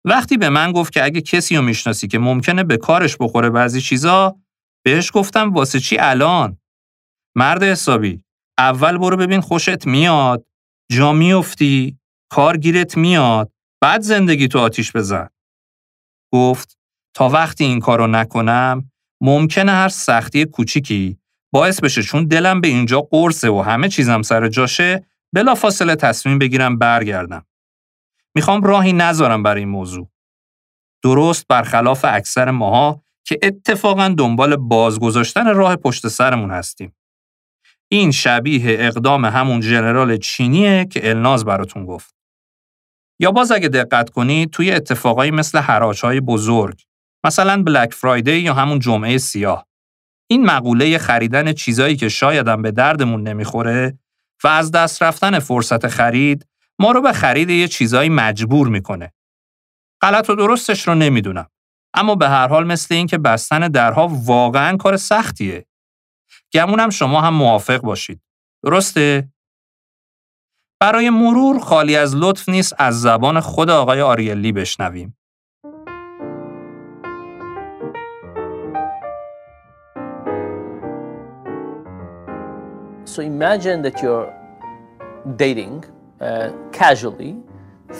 [0.05, 3.81] وقتی به من گفت که اگه کسی رو می‌شناسی که ممکنه به کارش بخوره بعضی
[3.81, 4.35] چیزا
[4.85, 6.57] بهش گفتم واسه چی الان؟
[7.35, 8.24] مرد حسابی
[8.57, 10.45] اول برو ببین خوشت میاد
[10.91, 15.29] جا میافتی کار گیرت میاد بعد زندگی تو آتیش بزن
[16.33, 16.77] گفت
[17.13, 18.91] تا وقتی این کارو نکنم
[19.21, 21.17] ممکنه هر سختی کوچیکی
[21.53, 26.39] باعث بشه چون دلم به اینجا قرصه و همه چیزم سر جاشه بلا فاصله تصمیم
[26.39, 27.45] بگیرم برگردم.
[28.35, 30.09] می‌خوام راهی نذارم برای این موضوع.
[31.03, 36.95] درست برخلاف اکثر ماها که اتفاقا دنبال بازگذاشتن راه پشت سرمون هستیم.
[37.91, 42.15] این شبیه اقدام همون ژنرال چینیه که الناز براتون گفت.
[43.19, 45.61] یا باز اگه دقت کنید توی اتفاقایی مثل
[46.03, 46.81] های بزرگ
[47.25, 49.67] مثلا بلک فرایدی یا همون جمعه سیاه
[50.29, 53.99] این مقوله خریدن چیزایی که شایدم به دردمون نمی‌خوره
[54.43, 56.47] و از دست رفتن فرصت خرید
[56.79, 59.13] ما رو به خرید یه چیزایی مجبور می‌کنه.
[60.01, 61.49] غلط و درستش رو نمی‌دونم.
[61.93, 65.65] اما به هر حال مثل این که بستن درها واقعا کار سختیه.
[66.53, 68.21] گمونم شما هم موافق باشید.
[68.63, 69.29] درسته؟
[70.81, 75.17] برای مرور خالی از لطف نیست از زبان خود آقای آریلی بشنویم.
[83.05, 84.27] So imagine that you're
[85.37, 85.85] dating
[86.19, 87.33] uh, casually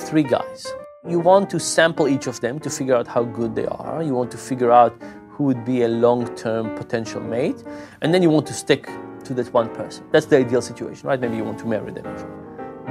[0.08, 0.62] three guys.
[1.08, 4.04] You want to sample each of them to figure out how good they are.
[4.04, 4.94] You want to figure out
[5.36, 7.62] who would be a long term potential mate.
[8.02, 8.90] And then you want to stick
[9.26, 10.06] to that one person.
[10.12, 11.20] That's the ideal situation, right?
[11.20, 12.06] Maybe you want to marry them.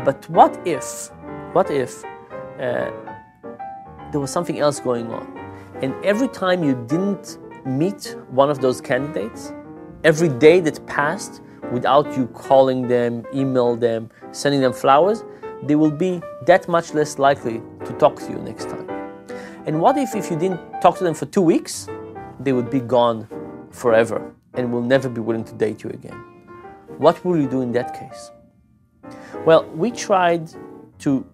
[0.05, 1.11] But what if,
[1.55, 2.91] what if uh,
[4.13, 5.27] there was something else going on?
[5.81, 9.53] And every time you didn't meet one of those candidates,
[10.03, 11.41] every day that passed
[11.73, 15.25] without you calling them, email them, sending them flowers,
[15.63, 18.91] they will be that much less likely to talk to you next time.
[19.65, 21.89] And what if, if you didn't talk to them for two weeks,
[22.41, 23.29] they would be gone
[23.71, 26.19] forever and will never be willing to date you again?
[26.99, 28.31] What will you do in that case?
[29.45, 30.51] Well, we tried
[31.01, 31.27] to,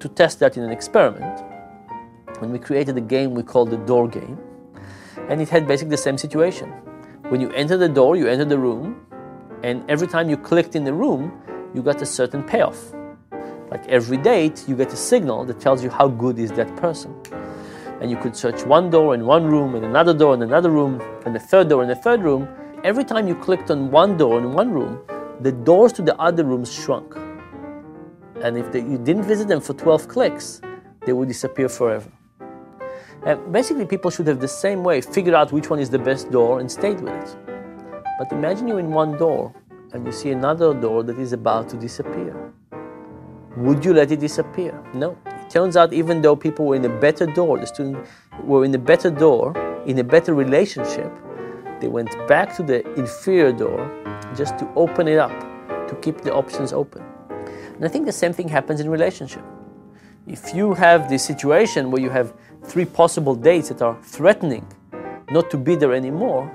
[0.00, 1.40] to test that in an experiment
[2.40, 4.38] when we created a game we called the door game.
[5.28, 6.70] And it had basically the same situation.
[7.28, 9.06] When you enter the door, you enter the room,
[9.62, 11.40] and every time you clicked in the room,
[11.74, 12.92] you got a certain payoff.
[13.70, 17.14] Like every date, you get a signal that tells you how good is that person.
[18.00, 21.00] And you could search one door in one room, and another door in another room,
[21.24, 22.48] and a third door in a third room.
[22.82, 25.00] Every time you clicked on one door in one room,
[25.40, 27.16] the doors to the other rooms shrunk.
[28.42, 30.60] And if they, you didn't visit them for 12 clicks,
[31.06, 32.10] they would disappear forever.
[33.24, 36.30] And basically, people should have the same way figured out which one is the best
[36.30, 37.36] door and stayed with it.
[38.18, 39.54] But imagine you're in one door
[39.92, 42.52] and you see another door that is about to disappear.
[43.56, 44.78] Would you let it disappear?
[44.92, 45.16] No.
[45.54, 48.10] Turns out, even though people were in a better door, the students
[48.42, 49.54] were in a better door,
[49.86, 51.12] in a better relationship,
[51.80, 53.88] they went back to the inferior door
[54.36, 55.30] just to open it up,
[55.86, 57.04] to keep the options open.
[57.76, 59.44] And I think the same thing happens in relationship.
[60.26, 64.66] If you have this situation where you have three possible dates that are threatening
[65.30, 66.50] not to be there anymore,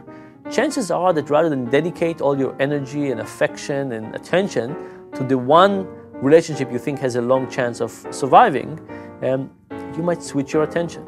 [0.51, 4.75] chances are that rather than dedicate all your energy and affection and attention
[5.13, 5.87] to the one
[6.21, 8.79] relationship you think has a long chance of surviving,
[9.23, 9.49] um,
[9.95, 11.05] you might switch your attention.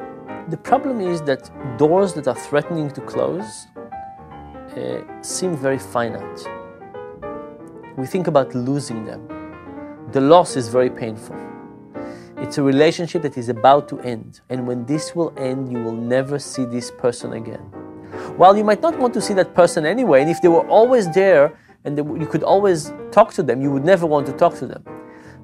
[0.48, 3.66] The problem is that doors that are threatening to close
[4.76, 6.48] uh, seem very finite.
[7.96, 9.28] We think about losing them.
[10.12, 11.36] The loss is very painful.
[12.38, 15.92] It's a relationship that is about to end, and when this will end, you will
[15.92, 17.60] never see this person again.
[18.36, 21.12] While you might not want to see that person anyway, and if they were always
[21.14, 24.54] there and they, you could always talk to them, you would never want to talk
[24.56, 24.82] to them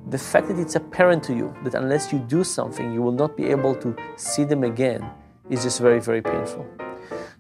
[0.10, 3.38] The fact that it's apparent to you that unless you do something, you will not
[3.38, 5.10] be able to see them again
[5.50, 6.66] is just very, very painful.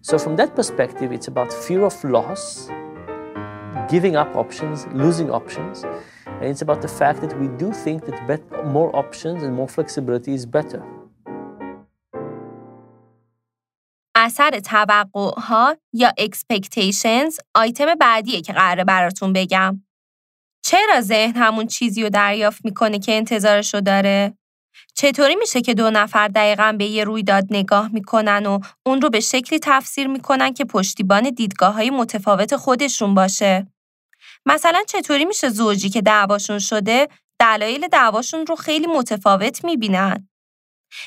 [0.01, 2.69] So, from that perspective, it's about fear of loss,
[3.89, 5.85] giving up options, losing options,
[6.25, 9.67] and it's about the fact that we do think that bet- more options and more
[9.67, 10.81] flexibility is better.
[14.15, 19.81] اثر توقعها یا expectations آیتم بعدیه که قراره براتون بگم.
[20.68, 24.34] چرا ذهن همون چیزی رو دریافت می‌کنه که انتظارشو داره؟
[24.94, 29.20] چطوری میشه که دو نفر دقیقا به یه رویداد نگاه می‌کنن و اون رو به
[29.20, 33.66] شکلی تفسیر می‌کنن که پشتیبان دیدگاه های متفاوت خودشون باشه؟
[34.46, 37.08] مثلا چطوری میشه زوجی که دعواشون شده
[37.40, 40.28] دلایل دعواشون رو خیلی متفاوت می‌بینن؟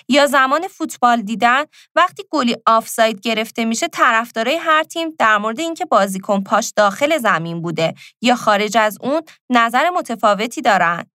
[0.07, 1.63] یا زمان فوتبال دیدن
[1.95, 7.61] وقتی گلی آفساید گرفته میشه طرفدارای هر تیم در مورد اینکه بازیکن پاش داخل زمین
[7.61, 11.05] بوده یا خارج از اون نظر متفاوتی دارن.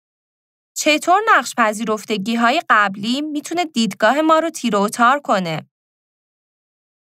[0.76, 5.68] چطور نقش پذیرفتگی های قبلی می‌تونه دیدگاه ما رو تیروتار کنه؟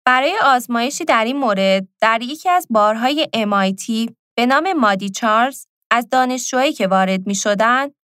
[0.06, 6.10] برای آزمایشی در این مورد در یکی از بارهای MIT به نام مادی چارلز از
[6.10, 7.36] دانشجوهایی که وارد می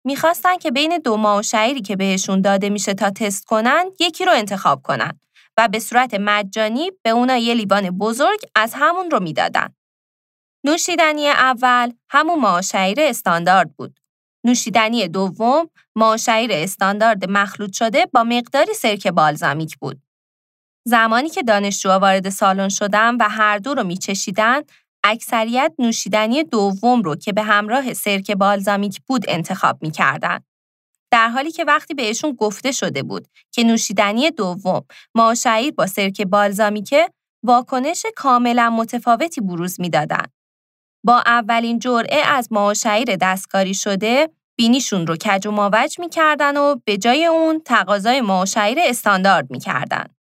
[0.05, 4.25] می‌خواستن که بین دو ماه و شعیری که بهشون داده میشه تا تست کنن یکی
[4.25, 5.21] رو انتخاب کنن
[5.57, 9.75] و به صورت مجانی به اونا یه لیوان بزرگ از همون رو می‌دادن.
[10.65, 14.01] نوشیدنی اول همون معاشعیر استاندارد بود.
[14.45, 20.03] نوشیدنی دوم معاشعیر استاندارد مخلوط شده با مقداری سرکه بالزامیک بود.
[20.87, 24.61] زمانی که دانشجوها وارد سالن شدن و هر دو رو میچشیدن
[25.05, 30.41] اکثریت نوشیدنی دوم رو که به همراه سرکه بالزامیک بود انتخاب می‌کردن.
[31.11, 34.85] در حالی که وقتی بهشون گفته شده بود که نوشیدنی دوم
[35.15, 37.11] معاشعیر با سرکه بالزامیکه
[37.43, 40.33] واکنش کاملا متفاوتی بروز می‌دادند.
[41.05, 46.97] با اولین جرعه از معاشعیر دستکاری شده بینیشون رو کج و ماوج می‌کردن و به
[46.97, 50.14] جای اون تقاضای معاشعیر استاندارد می‌کردن.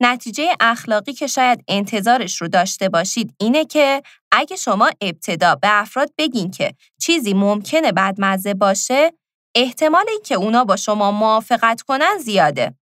[0.00, 6.10] نتیجه اخلاقی که شاید انتظارش رو داشته باشید اینه که اگه شما ابتدا به افراد
[6.18, 9.12] بگین که چیزی ممکنه بدمزه باشه
[9.54, 12.74] احتمال اینکه اونا با شما موافقت کنن زیاده.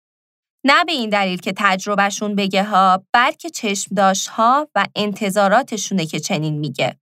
[0.65, 6.21] نه به این دلیل که تجربهشون بگه ها بلکه چشم داشت ها و انتظاراتشونه که
[6.21, 6.97] چنین میگه.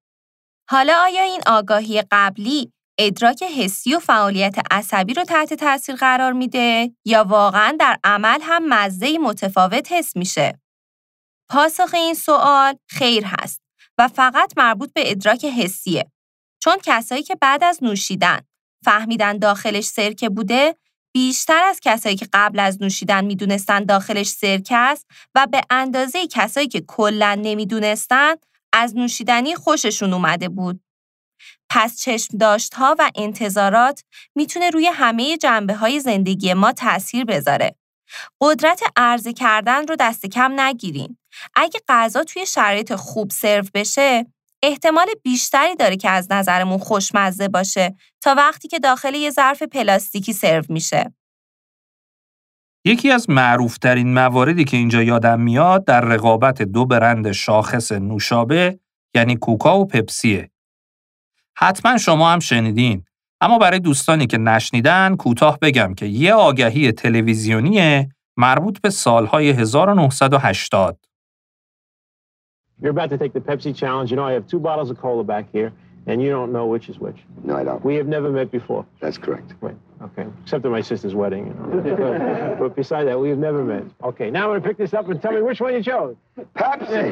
[0.70, 6.94] حالا آیا این آگاهی قبلی ادراک حسی و فعالیت عصبی رو تحت تاثیر قرار میده
[7.04, 10.60] یا واقعا در عمل هم مزه متفاوت حس میشه؟
[11.50, 13.60] پاسخ این سوال خیر هست
[13.98, 16.12] و فقط مربوط به ادراک حسیه.
[16.62, 18.40] چون کسایی که بعد از نوشیدن
[18.84, 20.76] فهمیدن داخلش سرکه بوده
[21.14, 26.68] بیشتر از کسایی که قبل از نوشیدن می‌دونستن داخلش سرکه است و به اندازه کسایی
[26.68, 28.34] که کلا نمی‌دونستن
[28.72, 30.81] از نوشیدنی خوششون اومده بود.
[31.74, 34.04] پس چشم داشت ها و انتظارات
[34.34, 37.76] می‌تونه روی همه جنبه های زندگی ما تاثیر بذاره.
[38.40, 41.18] قدرت عرضه کردن رو دست کم نگیرین.
[41.54, 44.26] اگه غذا توی شرایط خوب سرو بشه،
[44.62, 50.32] احتمال بیشتری داره که از نظرمون خوشمزه باشه تا وقتی که داخل یه ظرف پلاستیکی
[50.32, 51.14] سرو میشه.
[52.84, 58.78] یکی از معروفترین مواردی که اینجا یادم میاد در رقابت دو برند شاخص نوشابه
[59.14, 60.51] یعنی کوکا و پپسیه.
[61.62, 63.04] حتما شما هم شنیدین
[63.40, 70.98] اما برای دوستانی که نشنیدن کوتاه بگم که یه آگهی تلویزیونی مربوط به سالهای 1980
[72.82, 74.10] You're about to take the Pepsi challenge.
[74.10, 75.70] You know, I have two bottles of cola back here,
[76.08, 77.20] and you don't know which is which.
[77.48, 77.80] No, I don't.
[77.90, 78.82] We have never met before.
[79.02, 79.48] That's correct.
[79.66, 79.80] Right.
[80.06, 80.26] Okay.
[80.42, 81.42] Except at my sister's wedding.
[81.48, 82.56] You know.
[82.62, 83.84] but beside that, we have never met.
[84.10, 84.28] Okay.
[84.36, 86.16] Now I'm going to pick this up and tell me which one you chose.
[86.60, 87.06] Pepsi!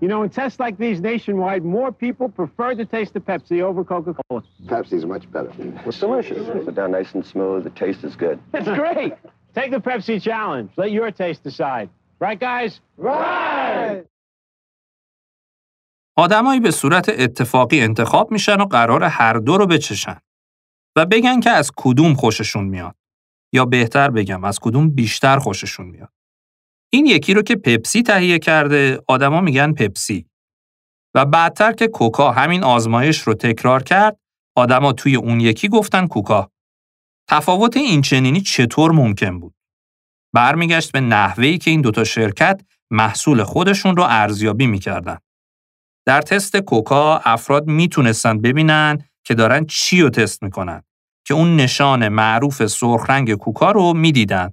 [0.00, 3.84] You know, in tests like these nationwide, more people prefer to taste the Pepsi over
[3.84, 4.42] Coca-Cola.
[4.66, 5.50] Pepsi's much better.
[5.86, 6.46] It's delicious.
[6.48, 7.64] It's down nice and smooth.
[7.64, 8.38] The taste is good.
[8.52, 9.14] That's great.
[9.54, 10.70] Take the Pepsi challenge.
[10.76, 11.88] Let your taste decide.
[12.20, 12.80] Right, guys?
[12.96, 14.04] Right!
[16.16, 20.16] آدمایی به صورت اتفاقی انتخاب میشن و قرار هر دو رو بچشن
[20.96, 22.94] و بگن که از کدوم خوششون میاد
[23.52, 26.12] یا بهتر بگم از کدوم بیشتر خوششون میاد.
[26.90, 30.26] این یکی رو که پپسی تهیه کرده آدما میگن پپسی
[31.14, 34.18] و بعدتر که کوکا همین آزمایش رو تکرار کرد
[34.56, 36.50] آدما توی اون یکی گفتن کوکا.
[37.28, 39.54] تفاوت این چنینی چطور ممکن بود؟
[40.34, 42.60] برمیگشت به نحوهی که این دوتا شرکت
[42.90, 45.18] محصول خودشون رو ارزیابی می‌کردن.
[46.06, 50.82] در تست کوکا افراد می‌تونستن ببینن که دارن چی رو تست می‌کنن
[51.26, 54.52] که اون نشان معروف سرخ رنگ کوکا رو می‌دیدن.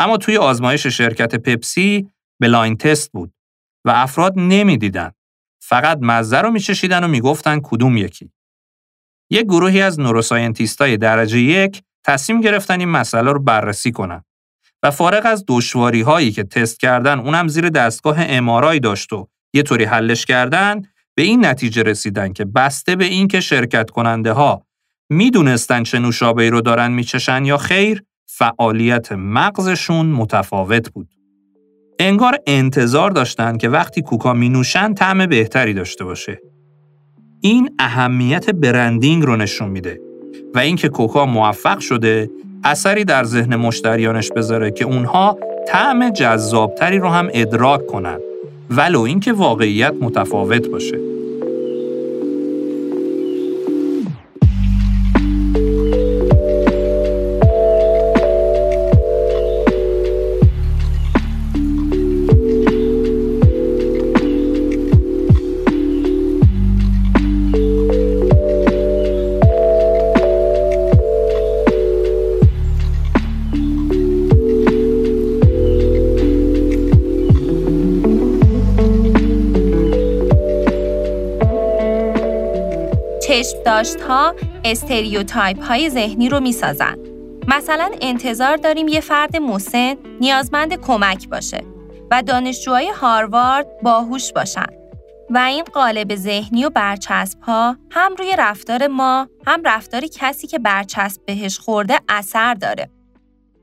[0.00, 2.08] اما توی آزمایش شرکت پپسی
[2.40, 3.32] blind test بود
[3.84, 5.12] و افراد نمی‌دیدن.
[5.62, 8.30] فقط مزه رو میچشیدن و می‌گفتن کدوم یکی.
[9.30, 14.24] یک گروهی از نوروساینتیستای درجه یک تصمیم گرفتن این مسئله رو بررسی کنن.
[14.82, 19.62] و فارغ از دشواری هایی که تست کردن اونم زیر دستگاه امارای داشت و یه
[19.62, 20.82] طوری حلش کردن
[21.14, 24.66] به این نتیجه رسیدن که بسته به این که شرکت کننده ها
[25.10, 28.04] می‌دونستن چه نوشابهی رو دارن میچشن یا خیر
[28.36, 31.08] فعالیت مغزشون متفاوت بود.
[31.98, 36.40] انگار انتظار داشتن که وقتی کوکا می نوشن طعم بهتری داشته باشه.
[37.40, 40.00] این اهمیت برندینگ رو نشون میده
[40.54, 42.30] و اینکه کوکا موفق شده
[42.64, 48.18] اثری در ذهن مشتریانش بذاره که اونها طعم جذابتری رو هم ادراک کنن
[48.70, 51.13] ولو اینکه واقعیت متفاوت باشه.
[83.74, 84.34] چشم داشت ها
[84.64, 86.98] stereotype های ذهنی رو می‌سازن.
[87.48, 91.64] مثلا انتظار داریم یه فرد مسن نیازمند کمک باشه
[92.10, 94.66] و دانشجوهای هاروارد باهوش باشن
[95.30, 100.58] و این قالب ذهنی و برچسب ها هم روی رفتار ما هم رفتار کسی که
[100.58, 102.90] برچسب بهش خورده اثر داره.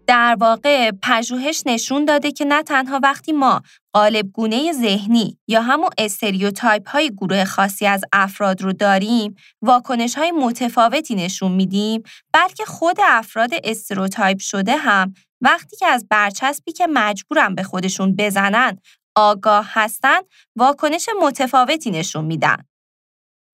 [0.07, 3.61] در واقع پژوهش نشون داده که نه تنها وقتی ما
[3.93, 10.31] قالب گونه ذهنی یا همون stereotype های گروه خاصی از افراد رو داریم واکنش های
[10.31, 17.55] متفاوتی نشون میدیم بلکه خود افراد استریوتایپ شده هم وقتی که از برچسبی که مجبورن
[17.55, 18.77] به خودشون بزنن
[19.15, 20.19] آگاه هستن
[20.55, 22.57] واکنش متفاوتی نشون میدن.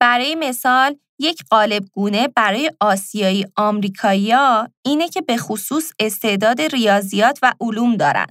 [0.00, 7.54] برای مثال یک قالب گونه برای آسیایی آمریکایی‌ها اینه که به خصوص استعداد ریاضیات و
[7.60, 8.26] علوم دارن.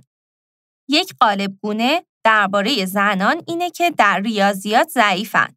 [0.88, 5.56] یک قالب گونه درباره زنان اینه که در ریاضیات ضعیفن.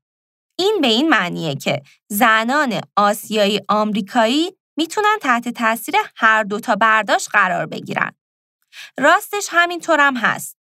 [0.59, 7.28] این به این معنیه که زنان آسیایی آمریکایی می‌تونن تحت تاثیر هر دو تا برداشت
[7.33, 8.12] قرار بگیرن.
[8.99, 10.57] راستش همینطورم هست.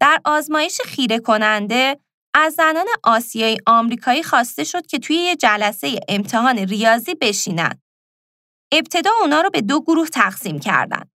[0.00, 2.00] در آزمایش خیره کننده
[2.34, 7.82] از زنان آسیایی آمریکایی خواسته شد که توی یه جلسه امتحان ریاضی بشینن.
[8.72, 11.10] ابتدا اونا رو به دو گروه تقسیم کردن.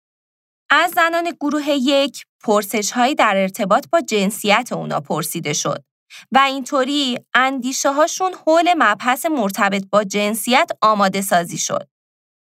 [0.74, 5.84] از زنان گروه یک پرسش هایی در ارتباط با جنسیت اونا پرسیده شد
[6.32, 11.90] و اینطوری اندیشه هاشون حول مبحث مرتبط با جنسیت آماده سازی شد.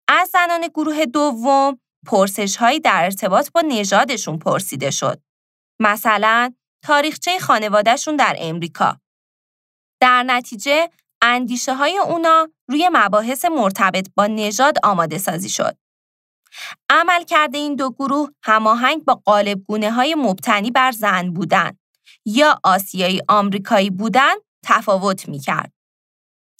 [0.08, 5.20] از زنان گروه دوم پرسش هایی در ارتباط با نژادشون پرسیده شد.
[5.80, 6.54] مثلا
[6.84, 9.00] تاریخچه خانوادهشون در امریکا.
[10.00, 10.90] در نتیجه
[11.22, 15.83] اندیشه های اونا روی مباحث مرتبط با نژاد آماده سازی شد.
[16.90, 21.78] عمل کرده این دو گروه هماهنگ با قالب گونه های مبتنی بر زن بودن
[22.26, 24.34] یا آسیایی آمریکایی بودن
[24.64, 25.72] تفاوت می کرد.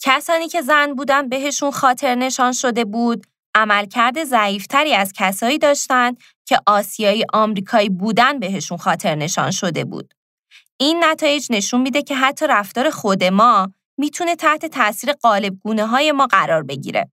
[0.01, 3.25] کسانی که زن بودن بهشون خاطر نشان شده بود
[3.55, 6.17] عملکرد ضعیفتری از کسایی داشتند
[6.47, 10.13] که آسیایی آمریکایی بودن بهشون خاطر نشان شده بود.
[10.77, 16.11] این نتایج نشون میده که حتی رفتار خود ما می‌تونه تحت تاثیر قالب گونه های
[16.11, 17.11] ما قرار بگیره.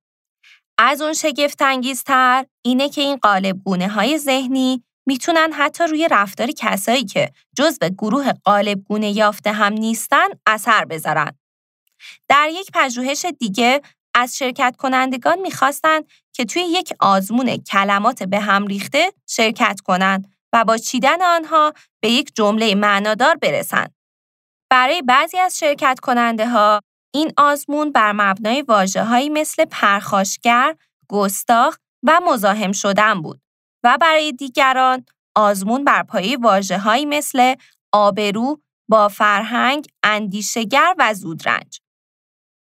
[0.84, 6.50] از اون شگفت انگیزتر اینه که این قالب گونه های ذهنی می‌تونن حتی روی رفتار
[6.50, 11.32] کسایی که جزو گروه قالب گونه یافته هم نیستن اثر بذارن.
[12.28, 13.82] در یک پژوهش دیگه
[14.14, 20.64] از شرکت کنندگان می‌خواستند که توی یک آزمون کلمات به هم ریخته شرکت کنند و
[20.64, 23.94] با چیدن آنها به یک جمله معنادار برسند.
[24.70, 26.80] برای بعضی از شرکت کننده ها
[27.14, 30.76] این آزمون بر مبنای واجه مثل پرخاشگر،
[31.08, 33.40] گستاخ و مزاحم شدن بود
[33.84, 37.54] و برای دیگران آزمون بر پایه واجه مثل
[37.92, 41.78] آبرو، با فرهنگ، اندیشگر و زودرنج.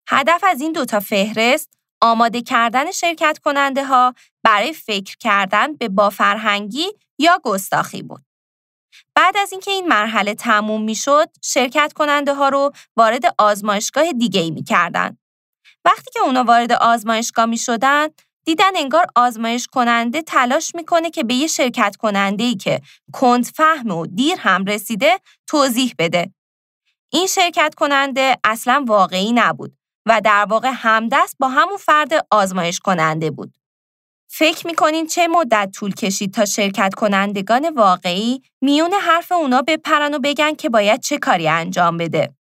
[0.09, 6.86] هدف از این دوتا فهرست آماده کردن شرکت کننده ها برای فکر کردن به بافرهنگی
[7.18, 8.24] یا گستاخی بود.
[9.15, 14.41] بعد از اینکه این مرحله تموم می شد، شرکت کننده ها رو وارد آزمایشگاه دیگه
[14.41, 15.17] ای می کردن.
[15.85, 18.09] وقتی که اونا وارد آزمایشگاه می شدن،
[18.45, 22.81] دیدن انگار آزمایش کننده تلاش می‌کنه که به یه شرکت کننده ای که
[23.13, 26.33] کند فهم و دیر هم رسیده توضیح بده.
[27.13, 33.31] این شرکت کننده اصلا واقعی نبود و در واقع همدست با همون فرد آزمایش کننده
[33.31, 33.55] بود.
[34.35, 40.18] فکر می‌کنین چه مدت طول کشید تا شرکت کنندگان واقعی میون حرف اونا بپرن و
[40.18, 42.35] بگن که باید چه کاری انجام بده.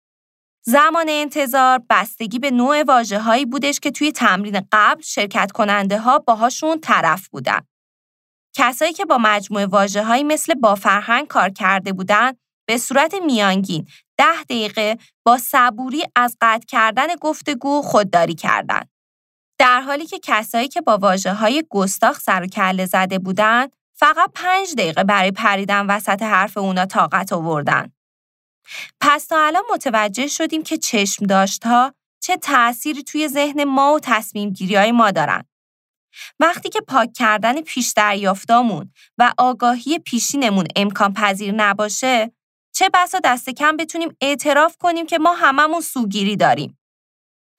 [0.66, 6.18] زمان انتظار بستگی به نوع واجه هایی بودش که توی تمرین قبل شرکت کننده ها
[6.18, 7.60] باهاشون طرف بودن.
[8.56, 12.32] کسایی که با مجموعه واجه هایی مثل با فرهنگ کار کرده بودن
[12.68, 13.86] به صورت میانگین
[14.18, 18.91] ده دقیقه با صبوری از قطع کردن گفتگو خودداری کردند.
[19.62, 24.30] در حالی که کسایی که با واجه های گستاخ سر و کله زده بودند فقط
[24.34, 27.92] پنج دقیقه برای پریدن وسط حرف اونا طاقت آوردن.
[29.00, 34.00] پس تا الان متوجه شدیم که چشم داشت ها چه تأثیری توی ذهن ما و
[34.00, 35.44] تصمیم گیری های ما دارن.
[36.40, 42.32] وقتی که پاک کردن پیش دریافتامون و آگاهی پیشینمون امکان پذیر نباشه،
[42.74, 46.78] چه بسا دست کم بتونیم اعتراف کنیم که ما هممون سوگیری داریم.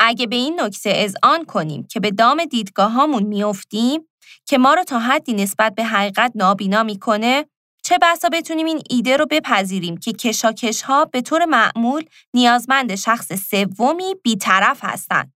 [0.05, 4.01] اگه به این نکته آن کنیم که به دام دیدگاه هامون میافتیم
[4.45, 7.45] که ما رو تا حدی نسبت به حقیقت نابینا می‌کنه
[7.83, 13.33] چه بسا بتونیم این ایده رو بپذیریم که کشاکش ها به طور معمول نیازمند شخص
[13.33, 15.33] سومی بیطرف هستند.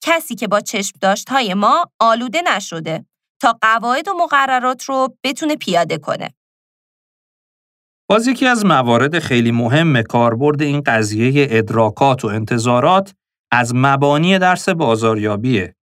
[0.00, 3.06] کسی که با چشم داشت های ما آلوده نشده
[3.40, 6.34] تا قواعد و مقررات رو بتونه پیاده کنه.
[8.08, 13.14] باز یکی از موارد خیلی مهم کاربرد این قضیه ادراکات و انتظارات
[13.56, 15.76] از مبانی درس بازاریابیه.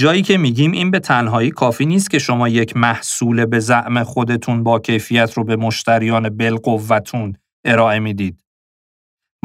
[0.00, 4.62] جایی که میگیم این به تنهایی کافی نیست که شما یک محصول به زعم خودتون
[4.62, 8.44] با کیفیت رو به مشتریان بالقوتون ارائه می‌دید.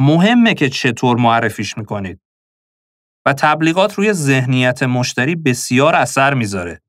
[0.00, 2.20] مهمه که چطور معرفیش می‌کنید.
[3.26, 6.80] و تبلیغات روی ذهنیت مشتری بسیار اثر می‌ذاره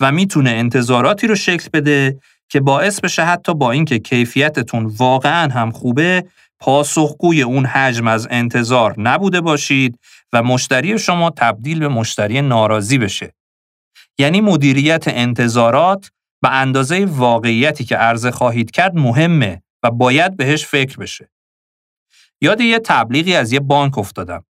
[0.00, 5.70] و می‌تونه انتظاراتی رو شکل بده که باعث بشه حتی با اینکه کیفیتتون واقعا هم
[5.70, 6.24] خوبه
[6.60, 9.98] پاسخگوی اون حجم از انتظار نبوده باشید
[10.32, 13.34] و مشتری شما تبدیل به مشتری ناراضی بشه.
[14.18, 16.10] یعنی مدیریت انتظارات
[16.42, 21.30] به اندازه واقعیتی که عرضه خواهید کرد مهمه و باید بهش فکر بشه.
[22.40, 24.44] یاد یه تبلیغی از یه بانک افتادم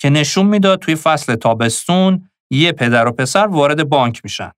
[0.00, 4.50] که نشون می‌داد توی فصل تابستون یه پدر و پسر وارد بانک میشن.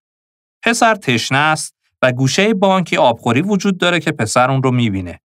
[0.63, 5.21] پسر تشنه است و گوشه بانکی آبخوری وجود داره که پسر اون رو می‌بینه.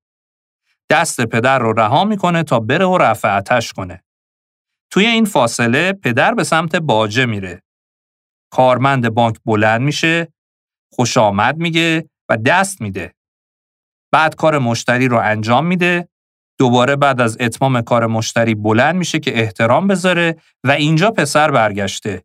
[0.90, 4.04] دست پدر رو رها می‌کنه تا بره و رفع کنه.
[4.92, 7.64] توی این فاصله پدر به سمت باجه میره.
[8.52, 10.34] کارمند بانک بلند میشه،
[10.94, 13.14] خوش آمد میگه و دست میده.
[14.14, 16.10] بعد کار مشتری رو انجام میده
[16.60, 22.24] دوباره بعد از اتمام کار مشتری بلند میشه که احترام بذاره و اینجا پسر برگشته.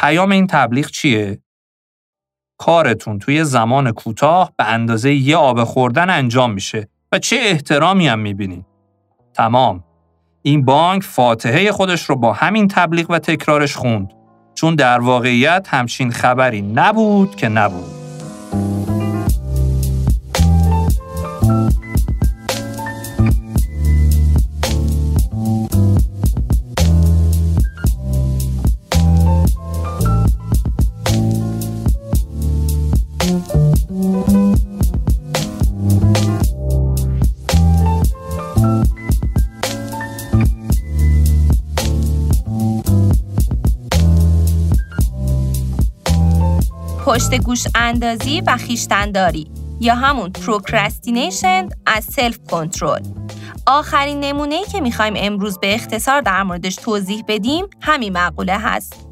[0.00, 1.42] پیام این تبلیغ چیه؟
[2.58, 8.18] کارتون توی زمان کوتاه به اندازه یه آب خوردن انجام میشه و چه احترامی هم
[8.18, 8.64] می‌بینین.
[9.34, 9.84] تمام.
[10.42, 14.12] این بانک فاتحه خودش رو با همین تبلیغ و تکرارش خوند.
[14.54, 18.03] چون در واقعیت همچین خبری نبود که نبود.
[47.24, 49.50] پشت گوش اندازی و خویشتنداری
[49.80, 53.02] یا همون procrastination and self control
[53.66, 59.06] آخرین نمونه ای که می‌خوایم امروز به اختصار در موردش توضیح بدیم همین مقوله هست.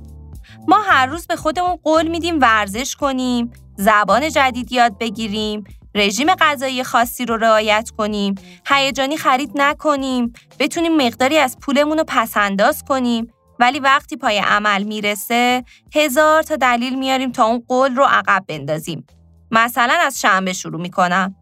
[0.69, 6.85] ما هر روز به خودمون قول میدیم ورزش کنیم زبان جدید یاد بگیریم رژیم غذایی
[6.85, 8.35] خاصی رو رعایت کنیم
[8.67, 13.33] هیجانی خرید نکنیم بتونیم مقداری از پولمون رو پس‌انداز کنیم.
[13.63, 19.07] ولی وقتی پای عمل می‌رسه هزار تا دلیل میاریم تا اون قول رو عقب بندازیم.
[19.51, 21.35] مثلا از شنبه شروع می‌کنم.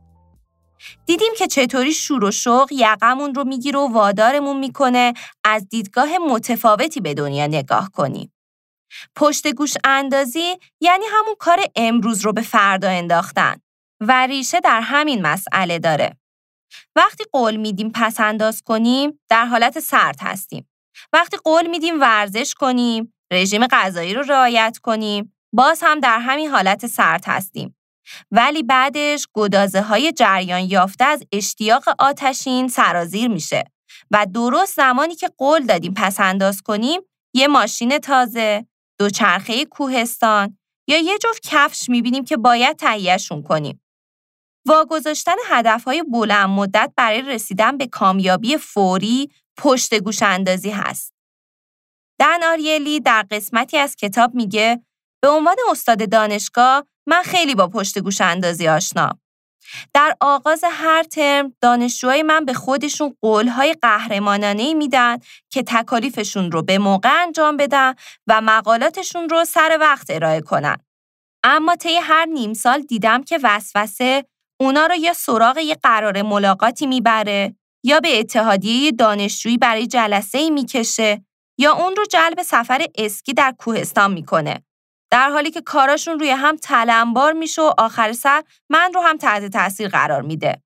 [1.07, 5.15] دیدیم که چطوری شور و شوق یقمون رو می‌گیره و وادارمون می‌کنه
[5.45, 8.33] از دیدگاه متفاوتی به دنیا نگاه کنیم.
[9.17, 13.57] پشت گوش اندازی یعنی همون کار امروز رو به فردا انداختن
[14.01, 16.17] و ریشه در همین مسئله داره.
[16.97, 20.70] وقتی قول میدیم پس انداز کنیم در حالت سرد هستیم.
[21.13, 26.87] وقتی قول میدیم ورزش کنیم، رژیم غذایی رو رعایت کنیم، باز هم در همین حالت
[26.87, 27.77] سرد هستیم.
[28.31, 33.65] ولی بعدش گدازه های جریان یافته از اشتیاق آتشین سرازیر میشه
[34.11, 37.01] و درست زمانی که قول دادیم پس انداز کنیم
[37.35, 38.67] یه ماشین تازه،
[38.99, 43.83] دوچرخه کوهستان یا یه جفت کفش می‌بینیم که باید تهیهشون کنیم.
[44.67, 49.31] واگذاشتن هدفهای بلند مدت برای رسیدن به کامیابی فوری
[49.61, 51.15] پشت گوش اندازی هست.
[52.19, 54.85] دن آریلی در قسمتی از کتاب میگه
[55.23, 59.19] به عنوان استاد دانشگاه من خیلی با پشت گوش اندازی آشنا.
[59.95, 65.19] در آغاز هر ترم دانشجوهای من به خودشون قولهای قهرمانانه میدن
[65.51, 67.95] که تکالیفشون رو به موقع انجام بدن
[68.27, 70.77] و مقالاتشون رو سر وقت ارائه کنن.
[71.45, 74.25] اما طی هر نیم سال دیدم که وسوسه
[74.61, 77.55] اونا رو یا سراغ یه قرار ملاقاتی می‌بره
[77.85, 81.25] یا به اتحادیه دانشجویی برای جلسه ای می‌کشه
[81.59, 84.63] یا اون رو جلب سفر اسکی در کوهستان می‌کنه.
[85.11, 89.45] در حالی که کاراشون روی هم تلمبار میشه و آخر سر من رو هم تحت
[89.45, 90.63] تاثیر قرار میده.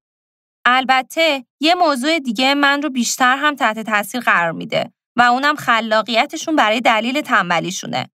[0.66, 6.56] البته یه موضوع دیگه من رو بیشتر هم تحت تاثیر قرار میده و اونم خلاقیتشون
[6.56, 8.10] برای دلیل تنبلیشونه.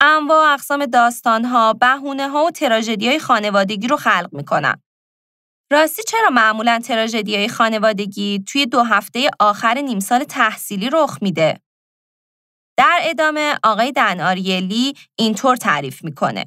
[0.00, 4.82] انواع اقسام داستانها، بهونه ها و تراژدی های خانوادگی رو خلق می‌کنن.
[5.72, 11.60] راستی چرا معمولا تراژدی های خانوادگی توی دو هفته آخر نیم سال تحصیلی رخ میده؟
[12.78, 16.44] در ادامه آقای دنآریلی اینطور تعریف می‌کنه.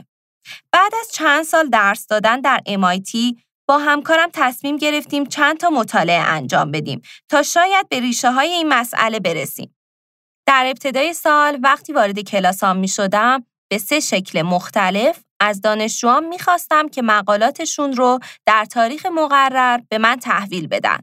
[0.71, 6.21] بعد از چند سال درس دادن در MIT با همکارم تصمیم گرفتیم چند تا مطالعه
[6.21, 9.75] انجام بدیم تا شاید به ریشه های این مسئله برسیم.
[10.47, 16.87] در ابتدای سال وقتی وارد کلاسام می شدم به سه شکل مختلف از دانشجوام می‌خواستم
[16.87, 20.99] که مقالاتشون رو در تاریخ مقرر به من تحویل بدن.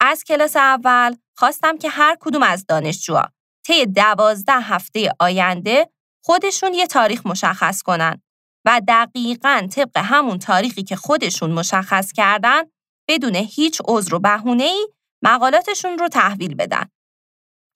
[0.00, 3.28] از کلاس اول خواستم که هر کدوم از دانشجوها
[3.66, 5.90] طی دوازده هفته آینده
[6.24, 8.22] خودشون یه تاریخ مشخص کنن
[8.64, 12.62] و دقیقا طبق همون تاریخی که خودشون مشخص کردن
[13.08, 14.88] بدون هیچ عذر و بهونه‌ای
[15.24, 16.88] مقالاتشون رو تحویل بدن.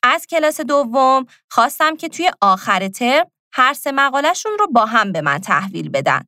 [0.03, 5.21] از کلاس دوم خواستم که توی آخر ترم هر سه مقالهشون رو با هم به
[5.21, 6.25] من تحویل بدن.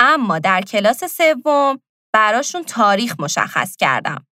[0.00, 1.80] اما در کلاس سوم
[2.14, 4.26] براشون تاریخ مشخص کردم.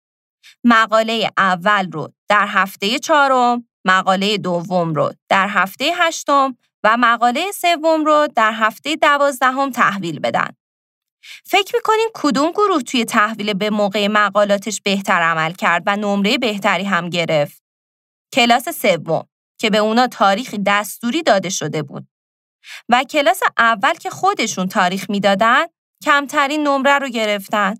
[0.64, 8.04] مقاله اول رو در هفته چهارم، مقاله دوم رو در هفته هشتم و مقاله سوم
[8.04, 10.48] رو در هفته دوازدهم تحویل بدن.
[11.44, 16.84] فکر می‌کنین کدوم گروه توی تحویل به موقع مقالاتش بهتر عمل کرد و نمره بهتری
[16.84, 17.62] هم گرفت؟
[18.34, 19.28] کلاس سوم
[19.58, 22.08] که به اونا تاریخی دستوری داده شده بود.
[22.88, 25.64] و کلاس اول که خودشون تاریخ می‌دادن
[26.04, 27.74] کمترین نمره رو گرفتن.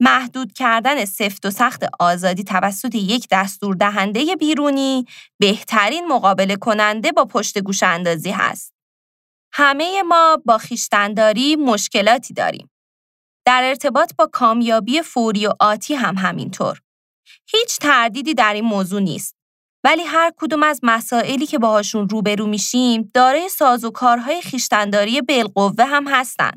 [0.00, 5.06] محدود کردن سفت و سخت آزادی توسط یک دستور دهنده بیرونی
[5.38, 8.74] بهترین مقابله کننده با پشت گوش اندازی هست.
[9.52, 12.70] همه ما با خیشتنداری مشکلاتی داریم.
[13.46, 16.80] در ارتباط با کامیابی فوری و آتی هم همینطور.
[17.46, 19.36] هیچ تردیدی در این موضوع نیست.
[19.84, 26.50] ولی هر کدوم از مسائلی که باهاشون روبرو میشیم دارای سازوکارهای خیشتنداری بالقوه هم هستن.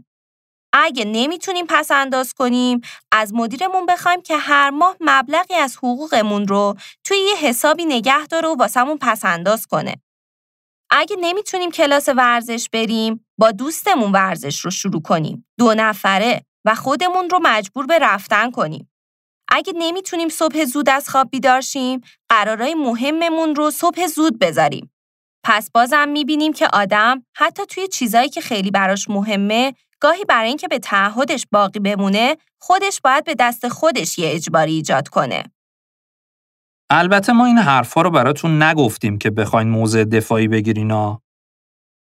[0.73, 6.75] اگه نمی‌تونیم پس انداز کنیم از مدیرمون بخوایم که هر ماه مبلغی از حقوقمون رو
[7.03, 9.95] توی یه حسابی نگه داره و واسمون پس انداز کنه.
[10.89, 17.29] اگه نمی‌تونیم کلاس ورزش بریم با دوستمون ورزش رو شروع کنیم دو نفره و خودمون
[17.29, 18.91] رو مجبور به رفتن کنیم.
[19.49, 24.91] اگه نمی‌تونیم صبح زود از خواب بیدار شیم، قرارای مهممون رو صبح زود بذاریم.
[25.43, 30.67] پس بازم می‌بینیم که آدم حتی توی چیزایی که خیلی براش مهمه، گاهی برای اینکه
[30.67, 35.43] به تعهدش باقی بمونه، خودش باید به دست خودش یه اجباری ایجاد کنه.
[36.89, 41.21] البته ما این حرفا رو براتون نگفتیم که بخواین موضع دفاعی بگیرینا.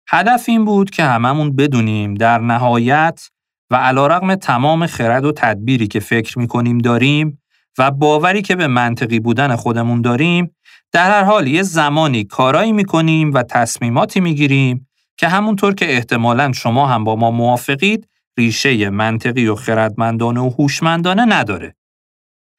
[0.08, 3.30] هدف این بود که هممون بدونیم در نهایت
[3.70, 7.42] و علا تمام خرد و تدبیری که فکر می‌کنیم داریم
[7.78, 10.56] و باوری که به منطقی بودن خودمون داریم
[10.92, 16.86] در هر حال یه زمانی کارایی می‌کنیم و تصمیماتی می‌گیریم که همونطور که احتمالا شما
[16.86, 18.08] هم با ما موافقید
[18.38, 21.76] ریشه منطقی و خردمندانه و هوشمندانه نداره.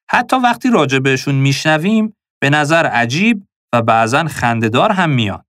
[0.09, 5.45] حتی وقتی راجع بهشون میشنویم به نظر عجیب و بعضا خندهدار هم میاد.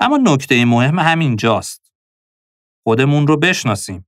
[0.00, 1.92] اما نکته مهم همین جاست.
[2.82, 4.06] خودمون رو بشناسیم.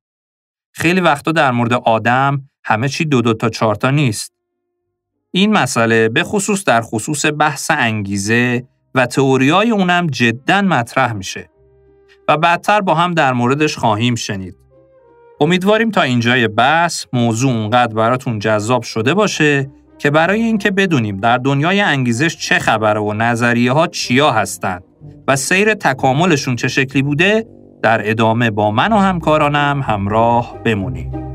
[0.73, 4.33] خیلی وقتا در مورد آدم همه چی دو دو تا چهار تا نیست.
[5.31, 8.65] این مسئله به خصوص در خصوص بحث انگیزه
[8.95, 11.51] و تئوریای اونم جدا مطرح میشه
[12.29, 14.57] و بعدتر با هم در موردش خواهیم شنید.
[15.41, 21.39] امیدواریم تا اینجای بحث موضوع اونقدر براتون جذاب شده باشه که برای اینکه بدونیم در
[21.39, 24.85] دنیای انگیزش چه خبره و نظریه ها چیا هستند
[25.29, 27.47] و سیر تکاملشون چه شکلی بوده
[27.83, 31.32] در ادامه با من و همکارانم همراه بمونید.